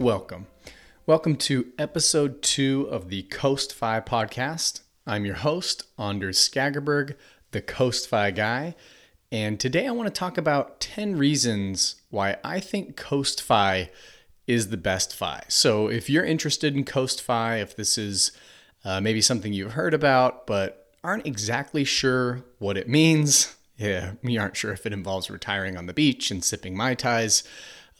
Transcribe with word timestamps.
Welcome. 0.00 0.46
Welcome 1.04 1.36
to 1.36 1.74
episode 1.78 2.40
two 2.40 2.88
of 2.90 3.10
the 3.10 3.24
Coast 3.24 3.74
Fi 3.74 4.00
podcast. 4.00 4.80
I'm 5.06 5.26
your 5.26 5.34
host, 5.34 5.82
Anders 5.98 6.38
Skagerberg, 6.38 7.16
the 7.50 7.60
Coast 7.60 8.08
Fi 8.08 8.30
guy. 8.30 8.76
And 9.30 9.60
today 9.60 9.86
I 9.86 9.90
want 9.90 10.06
to 10.06 10.18
talk 10.18 10.38
about 10.38 10.80
10 10.80 11.18
reasons 11.18 11.96
why 12.08 12.38
I 12.42 12.60
think 12.60 12.96
Coast 12.96 13.42
Fi 13.42 13.90
is 14.46 14.70
the 14.70 14.78
best 14.78 15.14
Fi. 15.14 15.42
So 15.48 15.88
if 15.88 16.08
you're 16.08 16.24
interested 16.24 16.74
in 16.74 16.84
Coast 16.84 17.20
Fi, 17.20 17.56
if 17.56 17.76
this 17.76 17.98
is 17.98 18.32
uh, 18.86 19.02
maybe 19.02 19.20
something 19.20 19.52
you've 19.52 19.74
heard 19.74 19.92
about 19.92 20.46
but 20.46 20.94
aren't 21.04 21.26
exactly 21.26 21.84
sure 21.84 22.42
what 22.58 22.78
it 22.78 22.88
means, 22.88 23.54
yeah, 23.76 24.12
you 24.22 24.40
aren't 24.40 24.56
sure 24.56 24.72
if 24.72 24.86
it 24.86 24.94
involves 24.94 25.28
retiring 25.28 25.76
on 25.76 25.84
the 25.84 25.92
beach 25.92 26.30
and 26.30 26.42
sipping 26.42 26.74
Mai 26.74 26.94
Tais, 26.94 27.42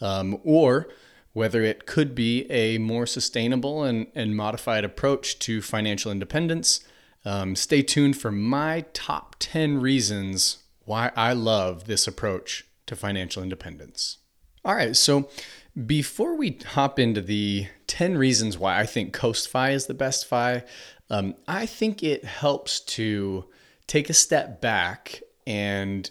um, 0.01 0.39
or 0.43 0.87
whether 1.33 1.61
it 1.61 1.85
could 1.85 2.13
be 2.13 2.49
a 2.51 2.77
more 2.77 3.05
sustainable 3.05 3.83
and, 3.83 4.07
and 4.15 4.35
modified 4.35 4.83
approach 4.83 5.39
to 5.39 5.61
financial 5.61 6.11
independence. 6.11 6.81
Um, 7.23 7.55
stay 7.55 7.81
tuned 7.81 8.17
for 8.17 8.31
my 8.31 8.85
top 8.93 9.35
10 9.39 9.79
reasons 9.79 10.57
why 10.85 11.11
I 11.15 11.33
love 11.33 11.85
this 11.85 12.07
approach 12.07 12.65
to 12.87 12.95
financial 12.95 13.43
independence. 13.43 14.17
All 14.65 14.75
right, 14.75 14.95
so 14.95 15.29
before 15.85 16.35
we 16.35 16.59
hop 16.65 16.99
into 16.99 17.21
the 17.21 17.67
10 17.87 18.17
reasons 18.17 18.57
why 18.57 18.79
I 18.79 18.85
think 18.85 19.13
Coast 19.13 19.47
Fi 19.47 19.71
is 19.71 19.85
the 19.85 19.93
best 19.93 20.27
Fi, 20.27 20.63
um, 21.09 21.35
I 21.47 21.65
think 21.65 22.03
it 22.03 22.25
helps 22.25 22.79
to 22.81 23.45
take 23.87 24.09
a 24.09 24.13
step 24.13 24.61
back 24.61 25.21
and 25.47 26.09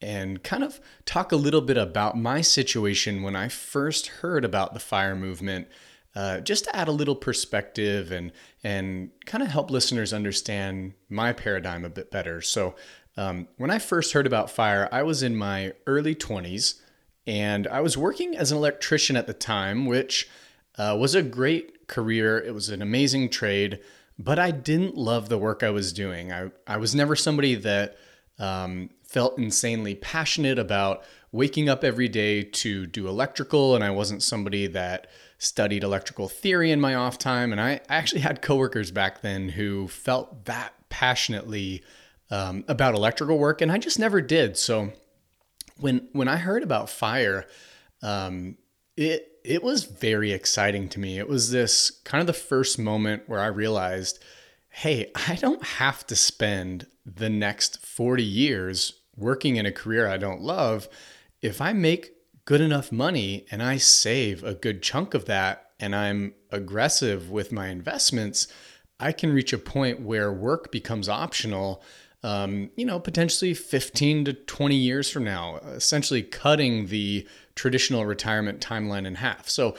and 0.00 0.42
kind 0.42 0.62
of 0.62 0.80
talk 1.04 1.32
a 1.32 1.36
little 1.36 1.60
bit 1.60 1.76
about 1.76 2.16
my 2.16 2.40
situation 2.40 3.22
when 3.22 3.34
I 3.34 3.48
first 3.48 4.06
heard 4.06 4.44
about 4.44 4.74
the 4.74 4.80
fire 4.80 5.16
movement, 5.16 5.68
uh, 6.14 6.40
just 6.40 6.64
to 6.64 6.76
add 6.76 6.88
a 6.88 6.92
little 6.92 7.16
perspective 7.16 8.12
and 8.12 8.32
and 8.62 9.10
kind 9.26 9.42
of 9.42 9.50
help 9.50 9.70
listeners 9.70 10.12
understand 10.12 10.94
my 11.08 11.32
paradigm 11.32 11.84
a 11.84 11.90
bit 11.90 12.10
better. 12.10 12.40
So, 12.40 12.74
um, 13.16 13.48
when 13.56 13.70
I 13.70 13.78
first 13.78 14.12
heard 14.12 14.26
about 14.26 14.50
fire, 14.50 14.88
I 14.92 15.02
was 15.02 15.22
in 15.22 15.36
my 15.36 15.72
early 15.86 16.14
20s, 16.14 16.80
and 17.26 17.66
I 17.66 17.80
was 17.80 17.98
working 17.98 18.36
as 18.36 18.52
an 18.52 18.58
electrician 18.58 19.16
at 19.16 19.26
the 19.26 19.34
time, 19.34 19.86
which 19.86 20.28
uh, 20.76 20.96
was 20.98 21.14
a 21.14 21.22
great 21.22 21.88
career. 21.88 22.38
It 22.38 22.54
was 22.54 22.68
an 22.68 22.80
amazing 22.80 23.30
trade, 23.30 23.80
but 24.18 24.38
I 24.38 24.52
didn't 24.52 24.96
love 24.96 25.28
the 25.28 25.38
work 25.38 25.62
I 25.62 25.70
was 25.70 25.92
doing. 25.92 26.32
I 26.32 26.50
I 26.66 26.76
was 26.76 26.94
never 26.94 27.16
somebody 27.16 27.56
that 27.56 27.96
um, 28.38 28.90
felt 29.08 29.38
insanely 29.38 29.94
passionate 29.94 30.58
about 30.58 31.02
waking 31.32 31.68
up 31.68 31.82
every 31.82 32.08
day 32.08 32.42
to 32.42 32.86
do 32.86 33.08
electrical, 33.08 33.74
and 33.74 33.82
I 33.82 33.90
wasn't 33.90 34.22
somebody 34.22 34.66
that 34.68 35.08
studied 35.38 35.82
electrical 35.82 36.28
theory 36.28 36.70
in 36.70 36.80
my 36.80 36.94
off 36.94 37.18
time. 37.18 37.50
And 37.50 37.60
I 37.60 37.80
actually 37.88 38.20
had 38.20 38.42
coworkers 38.42 38.90
back 38.90 39.22
then 39.22 39.50
who 39.50 39.88
felt 39.88 40.44
that 40.44 40.74
passionately 40.90 41.82
um, 42.30 42.64
about 42.68 42.94
electrical 42.94 43.38
work, 43.38 43.62
and 43.62 43.72
I 43.72 43.78
just 43.78 43.98
never 43.98 44.20
did. 44.20 44.56
So 44.58 44.92
when 45.78 46.08
when 46.12 46.28
I 46.28 46.36
heard 46.36 46.62
about 46.62 46.90
fire, 46.90 47.46
um, 48.02 48.58
it 48.96 49.38
it 49.42 49.62
was 49.62 49.84
very 49.84 50.32
exciting 50.32 50.90
to 50.90 51.00
me. 51.00 51.18
It 51.18 51.28
was 51.28 51.50
this 51.50 51.90
kind 52.04 52.20
of 52.20 52.26
the 52.26 52.34
first 52.34 52.78
moment 52.78 53.22
where 53.26 53.40
I 53.40 53.46
realized, 53.46 54.22
hey, 54.68 55.10
I 55.28 55.36
don't 55.36 55.64
have 55.64 56.06
to 56.08 56.16
spend 56.16 56.86
the 57.06 57.30
next 57.30 57.80
40 57.86 58.22
years 58.22 58.97
working 59.18 59.56
in 59.56 59.66
a 59.66 59.72
career 59.72 60.08
I 60.08 60.16
don't 60.16 60.40
love, 60.40 60.88
if 61.42 61.60
I 61.60 61.72
make 61.72 62.12
good 62.44 62.60
enough 62.60 62.90
money 62.90 63.44
and 63.50 63.62
I 63.62 63.76
save 63.76 64.42
a 64.42 64.54
good 64.54 64.82
chunk 64.82 65.14
of 65.14 65.26
that 65.26 65.70
and 65.78 65.94
I'm 65.94 66.34
aggressive 66.50 67.30
with 67.30 67.52
my 67.52 67.68
investments, 67.68 68.48
I 68.98 69.12
can 69.12 69.32
reach 69.32 69.52
a 69.52 69.58
point 69.58 70.00
where 70.00 70.32
work 70.32 70.72
becomes 70.72 71.08
optional. 71.08 71.82
Um, 72.22 72.70
you 72.74 72.84
know, 72.84 72.98
potentially 72.98 73.54
15 73.54 74.24
to 74.24 74.32
20 74.32 74.74
years 74.74 75.08
from 75.08 75.22
now, 75.24 75.58
essentially 75.58 76.22
cutting 76.22 76.86
the 76.86 77.28
traditional 77.54 78.06
retirement 78.06 78.60
timeline 78.60 79.06
in 79.06 79.16
half. 79.16 79.48
So 79.48 79.76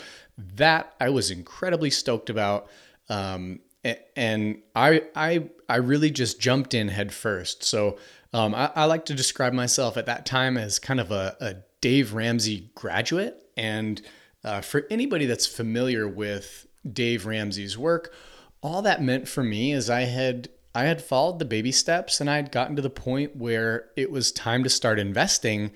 that 0.56 0.94
I 1.02 1.10
was 1.10 1.32
incredibly 1.32 1.90
stoked 1.90 2.30
about. 2.30 2.70
Um, 3.10 3.60
and 4.16 4.62
I, 4.76 5.04
I, 5.16 5.50
I 5.68 5.78
really 5.78 6.12
just 6.12 6.40
jumped 6.40 6.74
in 6.74 6.90
head 6.90 7.14
first. 7.14 7.64
So 7.64 7.98
um, 8.34 8.54
I, 8.54 8.72
I, 8.76 8.86
like 8.86 9.06
to 9.06 9.16
describe 9.16 9.54
myself 9.54 9.98
at 9.98 10.06
that 10.06 10.26
time 10.26 10.58
as 10.58 10.78
kind 10.78 11.00
of 11.00 11.12
a, 11.12 11.36
a 11.40 11.56
Dave 11.82 12.14
Ramsey 12.14 12.70
graduate. 12.76 13.44
And 13.58 14.02
uh, 14.44 14.62
for 14.62 14.86
anybody 14.90 15.26
that's 15.26 15.48
familiar 15.48 16.08
with 16.08 16.68
Dave 16.92 17.26
Ramsey's 17.26 17.78
work, 17.78 18.14
all 18.62 18.82
that 18.84 19.02
meant 19.02 19.28
for 19.28 19.44
me 19.44 19.72
is 19.72 19.90
I 19.90 20.02
had 20.02 20.50
I 20.76 20.84
had 20.84 21.02
followed 21.02 21.40
the 21.40 21.46
baby 21.46 21.72
steps 21.72 22.22
and 22.22 22.30
I 22.30 22.36
had 22.36 22.52
gotten 22.52 22.76
to 22.76 22.82
the 22.82 22.90
point 22.90 23.36
where 23.36 23.90
it 23.96 24.12
was 24.12 24.32
time 24.32 24.64
to 24.64 24.70
start 24.70 25.00
investing. 25.00 25.72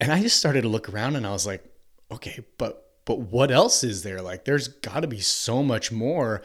And 0.00 0.12
I 0.12 0.20
just 0.20 0.38
started 0.38 0.62
to 0.62 0.68
look 0.68 0.88
around 0.88 1.16
and 1.16 1.26
I 1.26 1.32
was 1.32 1.46
like, 1.46 1.64
okay, 2.10 2.44
but 2.58 2.80
but 3.06 3.20
what 3.20 3.50
else 3.50 3.84
is 3.84 4.02
there? 4.02 4.20
Like 4.20 4.44
there's 4.44 4.68
got 4.68 5.00
to 5.00 5.06
be 5.06 5.20
so 5.20 5.62
much 5.62 5.90
more 5.90 6.42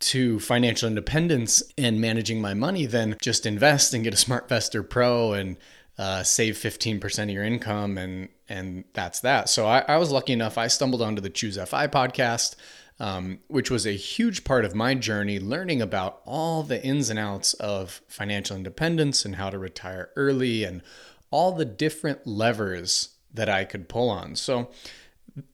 to 0.00 0.40
financial 0.40 0.88
independence 0.88 1.62
and 1.76 2.00
managing 2.00 2.40
my 2.40 2.54
money 2.54 2.86
than 2.86 3.16
just 3.20 3.46
invest 3.46 3.94
and 3.94 4.02
get 4.02 4.14
a 4.14 4.16
SmartVestor 4.16 4.88
Pro 4.88 5.32
and 5.32 5.56
uh, 5.98 6.22
save 6.22 6.56
15% 6.56 7.24
of 7.24 7.30
your 7.30 7.44
income 7.44 7.98
and 7.98 8.28
and 8.48 8.84
that's 8.94 9.20
that. 9.20 9.48
So 9.48 9.66
I, 9.66 9.84
I, 9.86 9.96
was 9.98 10.10
lucky 10.10 10.32
enough. 10.32 10.58
I 10.58 10.66
stumbled 10.66 11.02
onto 11.02 11.22
the 11.22 11.30
Choose 11.30 11.56
FI 11.56 11.86
podcast, 11.86 12.56
um, 12.98 13.38
which 13.46 13.70
was 13.70 13.86
a 13.86 13.92
huge 13.92 14.42
part 14.42 14.64
of 14.64 14.74
my 14.74 14.94
journey, 14.94 15.38
learning 15.38 15.80
about 15.80 16.20
all 16.24 16.64
the 16.64 16.82
ins 16.84 17.10
and 17.10 17.18
outs 17.18 17.54
of 17.54 18.00
financial 18.08 18.56
independence 18.56 19.24
and 19.24 19.36
how 19.36 19.50
to 19.50 19.58
retire 19.58 20.10
early 20.16 20.64
and 20.64 20.82
all 21.30 21.52
the 21.52 21.64
different 21.64 22.26
levers 22.26 23.10
that 23.32 23.48
I 23.48 23.64
could 23.64 23.88
pull 23.88 24.10
on. 24.10 24.34
So 24.34 24.70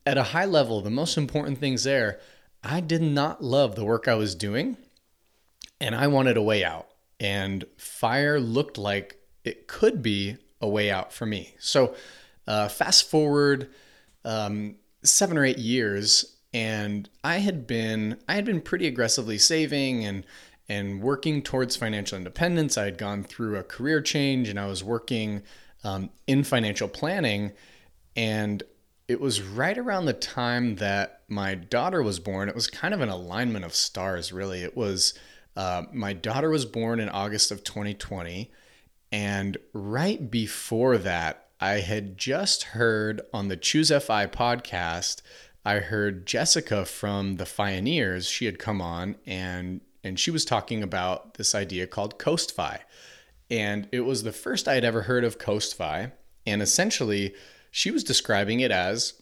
at 0.07 0.17
a 0.17 0.23
high 0.23 0.47
level, 0.47 0.81
the 0.81 0.89
most 0.89 1.19
important 1.19 1.59
things 1.59 1.85
there 1.85 2.19
I 2.63 2.81
did 2.81 3.03
not 3.03 3.43
love 3.43 3.77
the 3.77 3.85
work 3.85 4.09
I 4.09 4.15
was 4.15 4.35
doing 4.35 4.77
and 5.81 5.95
I 5.95 6.07
wanted 6.07 6.37
a 6.37 6.43
way 6.43 6.65
out. 6.65 6.89
And 7.19 7.65
fire 7.77 8.39
looked 8.41 8.79
like 8.79 9.19
it 9.45 9.69
could 9.69 10.03
be 10.03 10.37
a 10.61 10.69
way 10.69 10.91
out 10.91 11.13
for 11.13 11.27
me. 11.27 11.55
So, 11.59 11.95
uh, 12.47 12.69
fast 12.69 13.09
forward 13.09 13.71
um, 14.25 14.77
seven 15.03 15.39
or 15.39 15.45
eight 15.45 15.59
years, 15.59 16.37
and 16.53 17.09
I 17.25 17.39
had 17.39 17.67
been 17.67 18.19
I 18.29 18.35
had 18.35 18.45
been 18.45 18.61
pretty 18.61 18.87
aggressively 18.87 19.39
saving 19.39 20.05
and 20.05 20.25
and 20.69 21.01
working 21.01 21.43
towards 21.43 21.77
financial 21.77 22.19
independence. 22.19 22.77
I 22.77 22.85
had 22.85 22.99
gone 22.99 23.25
through 23.25 23.57
a 23.57 23.63
career 23.63 24.01
change, 24.01 24.49
and 24.49 24.59
I 24.59 24.67
was 24.67 24.85
working 24.85 25.43
um, 25.85 26.11
in 26.27 26.45
financial 26.45 26.89
planning, 26.89 27.53
and 28.15 28.63
it 29.09 29.21
was 29.21 29.41
right 29.41 29.79
around 29.79 30.07
the 30.07 30.13
time 30.13 30.77
that 30.77 31.23
my 31.29 31.55
daughter 31.55 32.03
was 32.03 32.19
born. 32.19 32.49
It 32.49 32.55
was 32.55 32.67
kind 32.67 32.93
of 32.93 33.01
an 33.01 33.09
alignment 33.09 33.65
of 33.65 33.75
stars, 33.75 34.33
really. 34.33 34.63
It 34.63 34.77
was 34.77 35.15
uh, 35.57 35.85
my 35.93 36.13
daughter 36.13 36.51
was 36.51 36.67
born 36.67 37.01
in 37.01 37.09
August 37.09 37.51
of 37.51 37.65
2020. 37.65 38.51
And 39.13 39.57
right 39.73 40.31
before 40.31 40.99
that, 40.99 41.49
I 41.61 41.81
had 41.81 42.19
just 42.19 42.65
heard 42.65 43.23
on 43.33 43.49
the 43.49 43.57
Choose 43.57 43.89
FI 43.89 44.27
podcast, 44.27 45.23
I 45.65 45.79
heard 45.79 46.27
Jessica 46.27 46.85
from 46.85 47.37
the 47.37 47.47
Fioneers. 47.47 48.29
She 48.29 48.45
had 48.45 48.59
come 48.59 48.81
on 48.81 49.17
and 49.27 49.81
and 50.05 50.21
she 50.21 50.31
was 50.31 50.45
talking 50.45 50.85
about 50.85 51.35
this 51.35 51.53
idea 51.53 51.89
called 51.89 52.19
Coast 52.19 52.55
Fi. 52.55 52.83
And 53.51 53.89
it 53.91 54.03
was 54.03 54.23
the 54.23 54.31
first 54.31 54.69
I 54.69 54.75
had 54.75 54.85
ever 54.85 55.03
heard 55.03 55.25
of 55.25 55.39
Coast 55.39 55.77
Fi. 55.77 56.13
And 56.47 56.63
essentially, 56.63 57.35
she 57.77 57.91
was 57.91 58.03
describing 58.03 58.61
it 58.61 58.71
as 58.71 59.21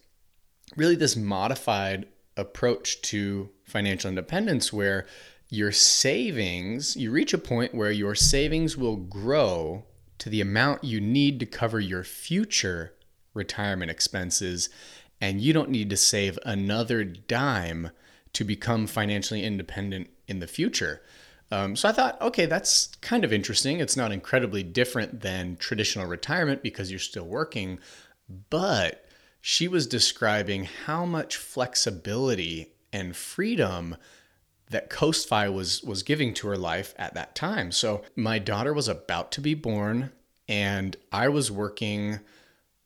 really 0.77 0.95
this 0.95 1.17
modified 1.17 2.07
approach 2.37 3.03
to 3.03 3.51
financial 3.65 4.09
independence 4.09 4.73
where 4.73 5.07
your 5.49 5.73
savings, 5.73 6.97
you 6.97 7.11
reach 7.11 7.35
a 7.35 7.39
point 7.39 7.75
where 7.75 7.91
your 7.91 8.15
savings 8.15 8.77
will 8.77 8.95
grow 8.95 9.83
to 10.19 10.31
the 10.31 10.41
amount 10.41 10.85
you 10.85 11.01
need 11.01 11.41
to 11.41 11.47
cover 11.47 11.81
your 11.81 12.05
future 12.05 12.93
retirement 13.35 13.91
expenses, 13.91 14.69
and 15.21 15.41
you 15.41 15.53
don't 15.53 15.69
need 15.69 15.91
to 15.91 15.97
save 15.97 16.39
another 16.47 17.03
dime 17.03 17.91
to 18.35 18.45
become 18.45 18.87
financially 18.87 19.43
independent 19.43 20.09
in 20.29 20.39
the 20.39 20.47
future. 20.47 21.03
Um, 21.51 21.75
so 21.75 21.89
I 21.89 21.93
thought, 21.93 22.23
okay, 22.23 22.47
that's 22.47 22.95
kind 23.01 23.25
of 23.25 23.33
interesting. 23.33 23.81
It's 23.81 23.97
not 23.97 24.13
incredibly 24.13 24.63
different 24.63 25.23
than 25.23 25.57
traditional 25.57 26.07
retirement 26.07 26.63
because 26.63 26.93
you're 26.93 27.01
still 27.01 27.27
working, 27.27 27.81
but 28.29 29.05
she 29.41 29.69
was 29.69 29.87
describing 29.87 30.65
how 30.87 31.05
much 31.05 31.37
flexibility 31.37 32.73
and 32.93 33.15
freedom 33.17 33.97
that 34.71 34.91
CoastFi 34.91 35.53
was 35.53 35.83
was 35.83 36.03
giving 36.03 36.33
to 36.35 36.49
her 36.49 36.57
life 36.57 36.95
at 36.97 37.15
that 37.15 37.35
time. 37.35 37.71
So 37.71 38.03
my 38.17 38.39
daughter 38.39 38.73
was 38.73 38.89
about 38.89 39.31
to 39.33 39.41
be 39.41 39.55
born 39.55 40.13
and 40.49 40.97
I 41.13 41.29
was 41.29 41.51
working 41.51 42.21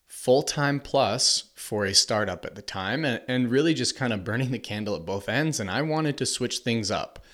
full 0.06 0.42
time 0.42 0.80
plus 0.80 1.50
for 1.54 1.84
a 1.84 1.94
startup 1.94 2.44
at 2.44 2.54
the 2.54 2.62
time 2.62 3.04
and, 3.04 3.22
and 3.28 3.50
really 3.50 3.74
just 3.74 3.96
kind 3.96 4.12
of 4.12 4.24
burning 4.24 4.50
the 4.50 4.58
candle 4.58 4.96
at 4.96 5.06
both 5.06 5.28
ends. 5.28 5.60
And 5.60 5.70
I 5.70 5.82
wanted 5.82 6.16
to 6.18 6.26
switch 6.26 6.58
things 6.58 6.90
up. 6.90 7.24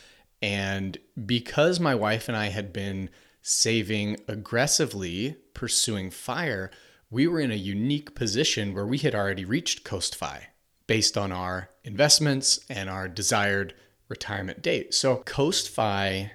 And 0.42 0.98
because 1.24 1.80
my 1.80 1.94
wife 1.94 2.28
and 2.28 2.36
I 2.36 2.48
had 2.48 2.72
been 2.72 3.08
saving 3.40 4.18
aggressively, 4.28 5.36
pursuing 5.54 6.10
fire, 6.10 6.70
we 7.14 7.28
were 7.28 7.38
in 7.38 7.52
a 7.52 7.54
unique 7.54 8.16
position 8.16 8.74
where 8.74 8.84
we 8.84 8.98
had 8.98 9.14
already 9.14 9.44
reached 9.44 9.84
CoastFi 9.84 10.40
based 10.88 11.16
on 11.16 11.30
our 11.30 11.70
investments 11.84 12.58
and 12.68 12.90
our 12.90 13.06
desired 13.06 13.72
retirement 14.08 14.60
date. 14.62 14.92
So 14.92 15.18
CoastFi 15.18 16.32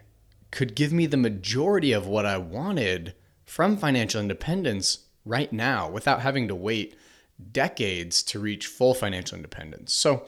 could 0.51 0.75
give 0.75 0.93
me 0.93 1.05
the 1.05 1.17
majority 1.17 1.91
of 1.91 2.07
what 2.07 2.25
I 2.25 2.37
wanted 2.37 3.13
from 3.43 3.75
financial 3.75 4.21
independence 4.21 4.99
right 5.25 5.51
now 5.51 5.89
without 5.89 6.21
having 6.21 6.47
to 6.47 6.55
wait 6.55 6.95
decades 7.51 8.23
to 8.23 8.39
reach 8.39 8.65
full 8.65 8.93
financial 8.93 9.35
independence. 9.35 9.93
So 9.93 10.27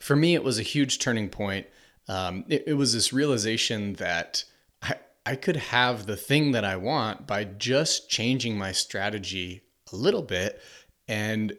for 0.00 0.16
me, 0.16 0.34
it 0.34 0.42
was 0.42 0.58
a 0.58 0.64
huge 0.64 0.98
turning 0.98 1.28
point. 1.28 1.68
Um, 2.08 2.44
it, 2.48 2.64
it 2.66 2.74
was 2.74 2.92
this 2.92 3.12
realization 3.12 3.94
that 3.94 4.42
I, 4.82 4.96
I 5.24 5.36
could 5.36 5.56
have 5.56 6.06
the 6.06 6.16
thing 6.16 6.50
that 6.52 6.64
I 6.64 6.74
want 6.74 7.28
by 7.28 7.44
just 7.44 8.10
changing 8.10 8.58
my 8.58 8.72
strategy 8.72 9.62
a 9.92 9.96
little 9.96 10.22
bit 10.22 10.60
and 11.08 11.56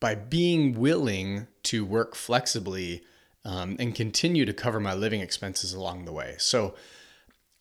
by 0.00 0.14
being 0.14 0.78
willing 0.78 1.46
to 1.64 1.84
work 1.84 2.14
flexibly 2.14 3.02
um, 3.44 3.76
and 3.78 3.94
continue 3.94 4.44
to 4.44 4.52
cover 4.52 4.80
my 4.80 4.94
living 4.94 5.20
expenses 5.20 5.72
along 5.72 6.04
the 6.04 6.12
way. 6.12 6.34
So, 6.38 6.74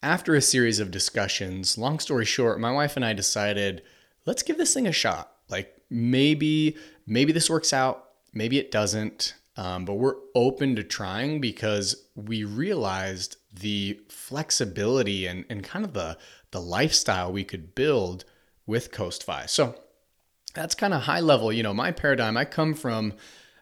after 0.03 0.35
a 0.35 0.41
series 0.41 0.79
of 0.79 0.91
discussions, 0.91 1.77
long 1.77 1.99
story 1.99 2.25
short, 2.25 2.59
my 2.59 2.71
wife 2.71 2.95
and 2.95 3.03
I 3.03 3.13
decided 3.13 3.81
let's 4.25 4.43
give 4.43 4.57
this 4.57 4.73
thing 4.73 4.87
a 4.87 4.91
shot. 4.91 5.31
Like 5.49 5.81
maybe 5.89 6.77
maybe 7.07 7.31
this 7.31 7.49
works 7.49 7.73
out, 7.73 8.09
maybe 8.33 8.59
it 8.59 8.71
doesn't. 8.71 9.35
Um, 9.57 9.85
but 9.85 9.93
we're 9.93 10.17
open 10.35 10.75
to 10.75 10.83
trying 10.83 11.39
because 11.39 12.07
we 12.13 12.43
realized 12.43 13.37
the 13.53 14.01
flexibility 14.09 15.27
and, 15.27 15.45
and 15.49 15.63
kind 15.63 15.85
of 15.85 15.93
the, 15.93 16.17
the 16.51 16.59
lifestyle 16.59 17.31
we 17.31 17.45
could 17.45 17.73
build 17.73 18.25
with 18.67 18.91
CoastFi. 18.91 19.49
So 19.49 19.75
that's 20.55 20.73
kind 20.73 20.93
of 20.93 21.03
high 21.03 21.19
level. 21.19 21.53
You 21.53 21.63
know, 21.63 21.73
my 21.73 21.91
paradigm, 21.91 22.37
I 22.37 22.45
come 22.45 22.73
from 22.73 23.13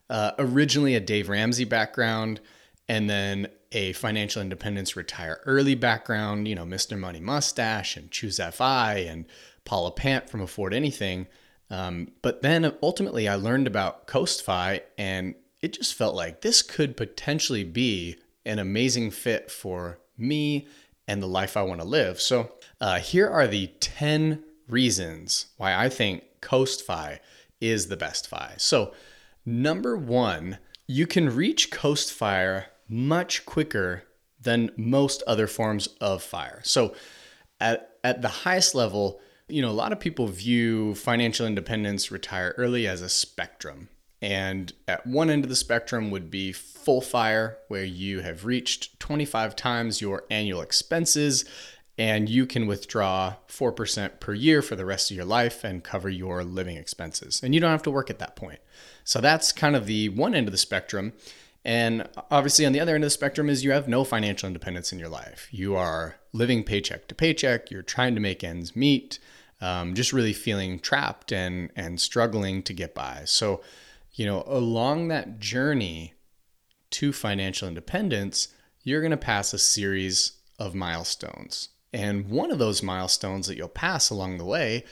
uh, 0.09 0.31
originally 0.39 0.95
a 0.95 0.99
Dave 0.99 1.27
Ramsey 1.27 1.65
background 1.65 2.39
and 2.87 3.09
then 3.09 3.47
a 3.71 3.93
financial 3.93 4.41
independence 4.41 4.95
retire 4.95 5.41
early 5.45 5.75
background, 5.75 6.47
you 6.47 6.55
know, 6.55 6.65
Mr. 6.65 6.97
Money 6.97 7.19
Mustache 7.19 7.97
and 7.97 8.11
Choose 8.11 8.39
FI 8.39 8.97
and 9.07 9.25
Paula 9.65 9.91
Pant 9.91 10.29
from 10.29 10.41
Afford 10.41 10.73
Anything. 10.73 11.27
Um, 11.69 12.11
but 12.21 12.41
then 12.41 12.71
ultimately, 12.83 13.27
I 13.27 13.35
learned 13.35 13.65
about 13.65 14.05
CoastFi, 14.05 14.81
and 14.97 15.33
it 15.61 15.73
just 15.73 15.95
felt 15.95 16.13
like 16.13 16.41
this 16.41 16.61
could 16.61 16.95
potentially 16.95 17.63
be 17.63 18.17
an 18.45 18.59
amazing 18.59 19.09
fit 19.09 19.49
for 19.49 19.97
me 20.17 20.67
and 21.07 21.23
the 21.23 21.27
life 21.27 21.57
I 21.57 21.63
want 21.63 21.81
to 21.81 21.87
live. 21.87 22.21
So, 22.21 22.53
uh, 22.79 22.99
here 22.99 23.27
are 23.27 23.47
the 23.47 23.67
10 23.79 24.43
reasons 24.67 25.47
why 25.57 25.73
I 25.73 25.89
think 25.89 26.23
CoastFi 26.43 27.19
is 27.61 27.87
the 27.87 27.97
best 27.97 28.27
FI. 28.27 28.55
So, 28.57 28.93
number 29.45 29.95
one, 29.95 30.59
you 30.85 31.07
can 31.07 31.33
reach 31.33 31.71
Coast 31.71 32.11
Fire 32.11 32.67
much 32.89 33.45
quicker 33.45 34.03
than 34.39 34.71
most 34.75 35.23
other 35.25 35.47
forms 35.47 35.87
of 36.01 36.21
fire. 36.21 36.59
So, 36.63 36.93
at, 37.59 37.95
at 38.03 38.21
the 38.21 38.27
highest 38.27 38.75
level, 38.75 39.21
you 39.47 39.61
know, 39.61 39.69
a 39.69 39.71
lot 39.71 39.91
of 39.91 39.99
people 39.99 40.27
view 40.27 40.95
financial 40.95 41.47
independence, 41.47 42.11
retire 42.11 42.53
early 42.57 42.87
as 42.87 43.01
a 43.01 43.09
spectrum. 43.09 43.89
And 44.21 44.71
at 44.87 45.05
one 45.05 45.29
end 45.29 45.43
of 45.43 45.49
the 45.49 45.55
spectrum 45.55 46.09
would 46.11 46.31
be 46.31 46.53
full 46.53 47.01
fire, 47.01 47.57
where 47.67 47.83
you 47.83 48.21
have 48.21 48.45
reached 48.45 48.99
25 48.99 49.55
times 49.55 50.01
your 50.01 50.23
annual 50.29 50.61
expenses 50.61 51.45
and 51.97 52.27
you 52.27 52.45
can 52.45 52.65
withdraw 52.65 53.35
4% 53.47 54.19
per 54.19 54.33
year 54.33 54.61
for 54.61 54.75
the 54.75 54.85
rest 54.85 55.11
of 55.11 55.17
your 55.17 55.25
life 55.25 55.63
and 55.63 55.83
cover 55.83 56.09
your 56.09 56.43
living 56.43 56.77
expenses. 56.77 57.41
And 57.43 57.53
you 57.53 57.59
don't 57.59 57.71
have 57.71 57.83
to 57.83 57.91
work 57.91 58.09
at 58.09 58.19
that 58.19 58.35
point. 58.35 58.59
So 59.03 59.21
that's 59.21 59.51
kind 59.51 59.75
of 59.75 59.85
the 59.85 60.09
one 60.09 60.33
end 60.33 60.47
of 60.47 60.51
the 60.51 60.57
spectrum. 60.57 61.13
And 61.63 62.09
obviously, 62.29 62.65
on 62.65 62.73
the 62.73 62.79
other 62.79 62.95
end 62.95 63.03
of 63.03 63.07
the 63.07 63.11
spectrum 63.11 63.49
is 63.49 63.63
you 63.63 63.71
have 63.71 63.87
no 63.87 64.03
financial 64.03 64.47
independence 64.47 64.91
in 64.91 64.99
your 64.99 65.09
life. 65.09 65.47
You 65.51 65.75
are 65.75 66.15
living 66.33 66.63
paycheck 66.63 67.07
to 67.07 67.15
paycheck. 67.15 67.71
You're 67.71 67.83
trying 67.83 68.15
to 68.15 68.21
make 68.21 68.43
ends 68.43 68.75
meet, 68.75 69.19
um, 69.61 69.93
just 69.93 70.11
really 70.11 70.33
feeling 70.33 70.79
trapped 70.79 71.31
and 71.31 71.71
and 71.75 72.01
struggling 72.01 72.63
to 72.63 72.73
get 72.73 72.93
by. 72.93 73.21
So, 73.25 73.61
you 74.13 74.25
know, 74.25 74.43
along 74.45 75.07
that 75.07 75.39
journey 75.39 76.15
to 76.91 77.13
financial 77.13 77.67
independence, 77.67 78.49
you're 78.83 79.01
going 79.01 79.11
to 79.11 79.17
pass 79.17 79.53
a 79.53 79.59
series 79.59 80.33
of 80.59 80.75
milestones. 80.75 81.69
And 81.93 82.29
one 82.29 82.51
of 82.51 82.57
those 82.57 82.81
milestones 82.81 83.47
that 83.47 83.55
you'll 83.55 83.69
pass 83.69 84.09
along 84.09 84.37
the 84.37 84.45
way 84.45 84.83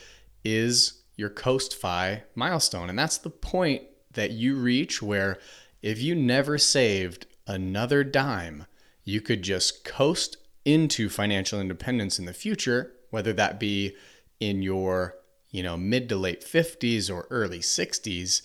is 0.44 1.02
your 1.16 1.30
CoastFi 1.30 2.22
milestone. 2.34 2.88
And 2.88 2.98
that's 2.98 3.18
the 3.18 3.30
point 3.30 3.82
that 4.12 4.30
you 4.30 4.56
reach 4.56 5.02
where 5.02 5.38
if 5.82 6.00
you 6.00 6.14
never 6.14 6.58
saved 6.58 7.26
another 7.46 8.04
dime, 8.04 8.66
you 9.04 9.20
could 9.20 9.42
just 9.42 9.84
coast 9.84 10.36
into 10.64 11.08
financial 11.08 11.60
independence 11.60 12.18
in 12.18 12.24
the 12.24 12.32
future, 12.32 12.92
whether 13.10 13.32
that 13.32 13.58
be 13.58 13.96
in 14.38 14.62
your, 14.62 15.16
you 15.50 15.62
know, 15.62 15.76
mid 15.76 16.08
to 16.08 16.16
late 16.16 16.44
50s 16.44 17.12
or 17.12 17.26
early 17.30 17.58
60s, 17.58 18.42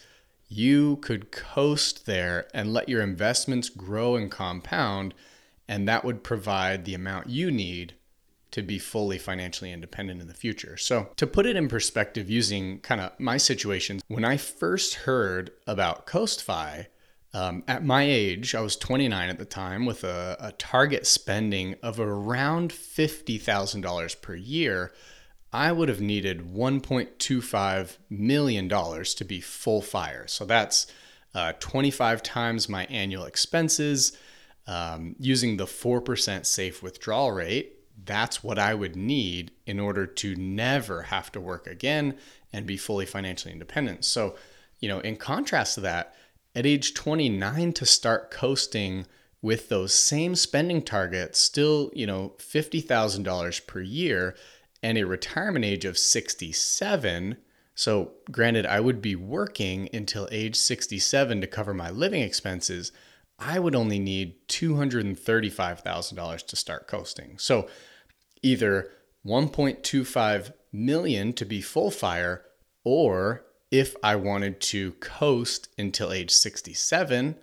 you 0.47 0.95
could 0.97 1.31
coast 1.31 2.05
there 2.05 2.47
and 2.53 2.73
let 2.73 2.89
your 2.89 3.01
investments 3.01 3.69
grow 3.69 4.15
and 4.15 4.31
compound 4.31 5.13
and 5.67 5.87
that 5.87 6.05
would 6.05 6.23
provide 6.23 6.85
the 6.85 6.93
amount 6.93 7.29
you 7.29 7.51
need 7.51 7.93
to 8.57 8.63
be 8.63 8.79
fully 8.79 9.19
financially 9.19 9.71
independent 9.71 10.19
in 10.19 10.27
the 10.27 10.33
future. 10.33 10.77
So, 10.77 11.09
to 11.17 11.27
put 11.27 11.45
it 11.45 11.55
in 11.55 11.67
perspective 11.67 12.27
using 12.27 12.79
kind 12.79 12.99
of 12.99 13.11
my 13.19 13.37
situation, 13.37 14.01
when 14.07 14.25
I 14.25 14.37
first 14.37 14.95
heard 14.95 15.51
about 15.67 16.07
CoastFi, 16.07 16.87
um, 17.35 17.63
at 17.67 17.85
my 17.85 18.01
age, 18.01 18.55
I 18.55 18.61
was 18.61 18.75
29 18.75 19.29
at 19.29 19.37
the 19.37 19.45
time, 19.45 19.85
with 19.85 20.03
a, 20.03 20.37
a 20.39 20.53
target 20.53 21.05
spending 21.05 21.75
of 21.83 21.99
around 21.99 22.71
$50,000 22.71 24.21
per 24.23 24.33
year. 24.33 24.91
I 25.53 25.71
would 25.71 25.87
have 25.87 26.01
needed 26.01 26.51
$1.25 26.51 27.97
million 28.09 28.67
to 28.69 29.23
be 29.23 29.39
full 29.39 29.83
fire. 29.83 30.25
So 30.25 30.45
that's 30.45 30.87
uh, 31.35 31.53
25 31.59 32.23
times 32.23 32.67
my 32.67 32.85
annual 32.85 33.25
expenses. 33.25 34.17
Um, 34.65 35.15
using 35.19 35.55
the 35.55 35.65
4% 35.65 36.45
safe 36.45 36.83
withdrawal 36.83 37.31
rate, 37.31 37.76
that's 38.03 38.43
what 38.43 38.59
I 38.59 38.73
would 38.73 38.95
need 38.95 39.51
in 39.65 39.79
order 39.79 40.05
to 40.05 40.35
never 40.35 41.03
have 41.03 41.31
to 41.31 41.41
work 41.41 41.67
again 41.67 42.17
and 42.53 42.65
be 42.65 42.77
fully 42.77 43.05
financially 43.05 43.53
independent. 43.53 44.05
So, 44.05 44.35
you 44.79 44.87
know, 44.87 44.99
in 44.99 45.15
contrast 45.15 45.75
to 45.75 45.81
that, 45.81 46.15
at 46.55 46.65
age 46.65 46.93
29 46.93 47.73
to 47.73 47.85
start 47.85 48.31
coasting 48.31 49.05
with 49.41 49.69
those 49.69 49.93
same 49.93 50.35
spending 50.35 50.81
targets, 50.81 51.39
still, 51.39 51.91
you 51.93 52.07
know, 52.07 52.33
$50,000 52.39 53.67
per 53.67 53.81
year 53.81 54.35
and 54.81 54.97
a 54.97 55.05
retirement 55.05 55.65
age 55.65 55.85
of 55.85 55.97
67. 55.97 57.37
So, 57.75 58.13
granted, 58.31 58.65
I 58.65 58.79
would 58.79 59.01
be 59.01 59.15
working 59.15 59.89
until 59.93 60.27
age 60.31 60.55
67 60.55 61.41
to 61.41 61.47
cover 61.47 61.73
my 61.73 61.91
living 61.91 62.21
expenses. 62.21 62.91
I 63.37 63.59
would 63.59 63.75
only 63.75 63.99
need 63.99 64.47
$235,000 64.47 66.47
to 66.47 66.55
start 66.55 66.87
coasting. 66.87 67.37
So, 67.37 67.67
either 68.41 68.91
1.25 69.25 70.53
million 70.71 71.33
to 71.33 71.45
be 71.45 71.61
full 71.61 71.91
fire 71.91 72.43
or 72.83 73.45
if 73.71 73.95
I 74.01 74.15
wanted 74.15 74.61
to 74.61 74.93
coast 74.93 75.67
until 75.77 76.13
age 76.13 76.31
67 76.31 77.35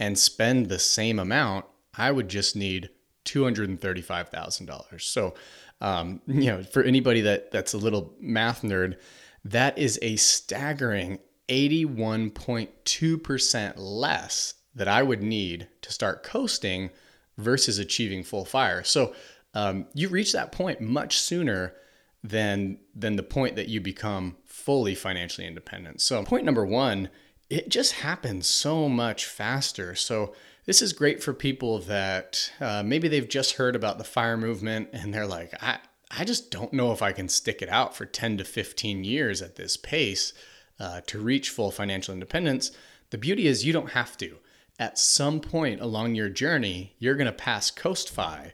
and 0.00 0.18
spend 0.18 0.68
the 0.68 0.78
same 0.78 1.18
amount, 1.18 1.64
I 1.96 2.10
would 2.10 2.28
just 2.28 2.54
need 2.56 2.90
$235,000. 3.24 5.00
So, 5.00 5.32
um, 5.80 6.20
you 6.26 6.46
know, 6.46 6.62
for 6.62 6.82
anybody 6.82 7.20
that 7.22 7.52
that's 7.52 7.72
a 7.74 7.78
little 7.78 8.14
math 8.20 8.62
nerd, 8.62 8.96
that 9.44 9.78
is 9.78 9.98
a 10.02 10.16
staggering 10.16 11.20
81.2% 11.48 13.72
less 13.76 14.54
that 14.74 14.88
I 14.88 15.02
would 15.02 15.22
need 15.22 15.68
to 15.82 15.92
start 15.92 16.22
coasting 16.22 16.90
versus 17.36 17.78
achieving 17.78 18.24
full 18.24 18.44
fire. 18.44 18.84
So, 18.84 19.14
um, 19.58 19.86
you 19.92 20.08
reach 20.08 20.32
that 20.32 20.52
point 20.52 20.80
much 20.80 21.18
sooner 21.18 21.74
than 22.22 22.78
than 22.94 23.16
the 23.16 23.22
point 23.22 23.56
that 23.56 23.68
you 23.68 23.80
become 23.80 24.36
fully 24.44 24.94
financially 24.94 25.46
independent. 25.46 26.00
So, 26.00 26.22
point 26.22 26.44
number 26.44 26.64
1, 26.64 27.08
it 27.50 27.68
just 27.68 27.94
happens 27.94 28.46
so 28.46 28.88
much 28.88 29.26
faster. 29.26 29.94
So, 29.96 30.32
this 30.66 30.80
is 30.80 30.92
great 30.92 31.22
for 31.22 31.32
people 31.32 31.80
that 31.80 32.52
uh, 32.60 32.82
maybe 32.84 33.08
they've 33.08 33.28
just 33.28 33.54
heard 33.54 33.74
about 33.74 33.98
the 33.98 34.04
fire 34.04 34.36
movement 34.36 34.90
and 34.92 35.12
they're 35.12 35.26
like, 35.26 35.52
I, 35.62 35.78
I 36.10 36.24
just 36.24 36.50
don't 36.50 36.72
know 36.72 36.92
if 36.92 37.02
I 37.02 37.12
can 37.12 37.28
stick 37.28 37.62
it 37.62 37.68
out 37.68 37.96
for 37.96 38.04
10 38.04 38.38
to 38.38 38.44
15 38.44 39.02
years 39.02 39.42
at 39.42 39.56
this 39.56 39.76
pace. 39.76 40.32
uh, 40.78 41.00
to 41.06 41.18
reach 41.18 41.50
full 41.50 41.72
financial 41.72 42.14
independence, 42.14 42.70
the 43.10 43.18
beauty 43.18 43.48
is 43.48 43.64
you 43.64 43.72
don't 43.72 43.90
have 43.90 44.16
to. 44.18 44.36
At 44.78 44.98
some 44.98 45.40
point 45.40 45.80
along 45.80 46.14
your 46.14 46.28
journey, 46.28 46.94
you're 46.98 47.16
going 47.16 47.26
to 47.26 47.32
pass 47.32 47.70
Coast 47.70 48.10
Fi, 48.10 48.52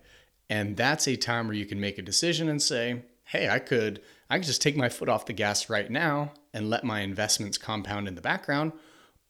and 0.50 0.76
that's 0.76 1.06
a 1.08 1.16
time 1.16 1.46
where 1.46 1.56
you 1.56 1.66
can 1.66 1.80
make 1.80 1.98
a 1.98 2.02
decision 2.02 2.48
and 2.48 2.60
say, 2.60 3.02
"Hey, 3.24 3.48
I 3.48 3.58
could 3.58 4.00
I 4.30 4.38
could 4.38 4.46
just 4.46 4.62
take 4.62 4.76
my 4.76 4.88
foot 4.88 5.08
off 5.08 5.26
the 5.26 5.32
gas 5.32 5.70
right 5.70 5.90
now 5.90 6.32
and 6.52 6.70
let 6.70 6.84
my 6.84 7.00
investments 7.00 7.58
compound 7.58 8.08
in 8.08 8.14
the 8.14 8.20
background, 8.20 8.72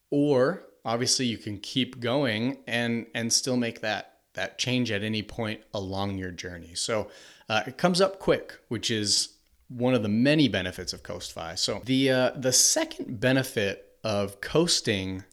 or 0.09 0.63
obviously 0.83 1.25
you 1.25 1.37
can 1.37 1.57
keep 1.57 1.99
going 1.99 2.59
and 2.67 3.07
and 3.13 3.31
still 3.31 3.57
make 3.57 3.81
that 3.81 4.19
that 4.33 4.57
change 4.57 4.91
at 4.91 5.03
any 5.03 5.23
point 5.23 5.61
along 5.73 6.17
your 6.17 6.31
journey. 6.31 6.75
So 6.75 7.09
uh, 7.49 7.63
it 7.67 7.77
comes 7.77 8.01
up 8.01 8.19
quick, 8.19 8.53
which 8.67 8.91
is 8.91 9.29
one 9.69 9.93
of 9.93 10.03
the 10.03 10.09
many 10.09 10.47
benefits 10.47 10.93
of 10.93 11.03
CoastFi. 11.03 11.57
So 11.57 11.81
the 11.85 12.11
uh, 12.11 12.31
the 12.35 12.53
second 12.53 13.19
benefit 13.19 13.97
of 14.03 14.39
coasting 14.41 15.23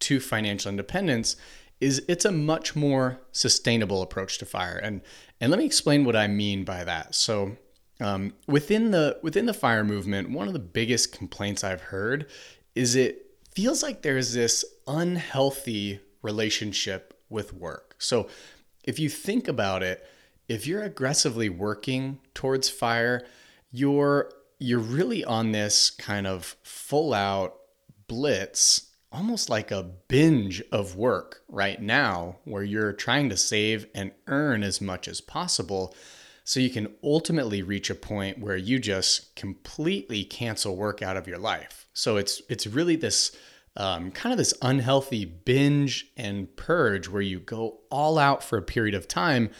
to 0.00 0.20
financial 0.20 0.68
independence 0.68 1.36
is 1.80 2.02
it's 2.08 2.24
a 2.24 2.32
much 2.32 2.74
more 2.74 3.20
sustainable 3.32 4.02
approach 4.02 4.38
to 4.38 4.46
fire. 4.46 4.76
And 4.76 5.00
and 5.40 5.50
let 5.50 5.58
me 5.58 5.64
explain 5.64 6.04
what 6.04 6.16
I 6.16 6.26
mean 6.26 6.64
by 6.64 6.84
that. 6.84 7.14
So 7.14 7.56
um, 8.00 8.34
within 8.46 8.90
the 8.90 9.18
within 9.22 9.46
the 9.46 9.54
fire 9.54 9.84
movement, 9.84 10.30
one 10.30 10.46
of 10.46 10.52
the 10.52 10.58
biggest 10.58 11.12
complaints 11.12 11.64
I've 11.64 11.82
heard 11.82 12.26
is 12.74 12.94
it 12.94 13.26
feels 13.52 13.82
like 13.82 14.02
there's 14.02 14.34
this 14.34 14.64
unhealthy 14.86 16.00
relationship 16.22 17.14
with 17.28 17.52
work. 17.52 17.96
So 17.98 18.28
if 18.84 18.98
you 18.98 19.08
think 19.08 19.48
about 19.48 19.82
it, 19.82 20.06
if 20.48 20.66
you're 20.66 20.82
aggressively 20.82 21.48
working 21.48 22.20
towards 22.34 22.68
fire, 22.68 23.26
you're 23.70 24.30
you're 24.58 24.78
really 24.78 25.24
on 25.24 25.52
this 25.52 25.90
kind 25.90 26.26
of 26.26 26.56
full 26.62 27.14
out 27.14 27.54
blitz, 28.06 28.87
almost 29.10 29.48
like 29.48 29.70
a 29.70 29.90
binge 30.08 30.62
of 30.70 30.96
work 30.96 31.42
right 31.48 31.80
now 31.80 32.36
where 32.44 32.62
you're 32.62 32.92
trying 32.92 33.28
to 33.30 33.36
save 33.36 33.86
and 33.94 34.12
earn 34.26 34.62
as 34.62 34.80
much 34.80 35.08
as 35.08 35.20
possible 35.20 35.94
so 36.44 36.60
you 36.60 36.70
can 36.70 36.94
ultimately 37.02 37.62
reach 37.62 37.90
a 37.90 37.94
point 37.94 38.38
where 38.38 38.56
you 38.56 38.78
just 38.78 39.36
completely 39.36 40.24
cancel 40.24 40.76
work 40.76 41.02
out 41.02 41.16
of 41.16 41.28
your 41.28 41.38
life. 41.38 41.86
So 41.92 42.16
it's 42.16 42.40
it's 42.48 42.66
really 42.66 42.96
this 42.96 43.36
um, 43.76 44.10
kind 44.10 44.32
of 44.32 44.38
this 44.38 44.54
unhealthy 44.62 45.24
binge 45.24 46.10
and 46.16 46.54
purge 46.56 47.08
where 47.08 47.22
you 47.22 47.38
go 47.38 47.80
all 47.90 48.18
out 48.18 48.42
for 48.42 48.56
a 48.56 48.62
period 48.62 48.94
of 48.94 49.06
time 49.06 49.50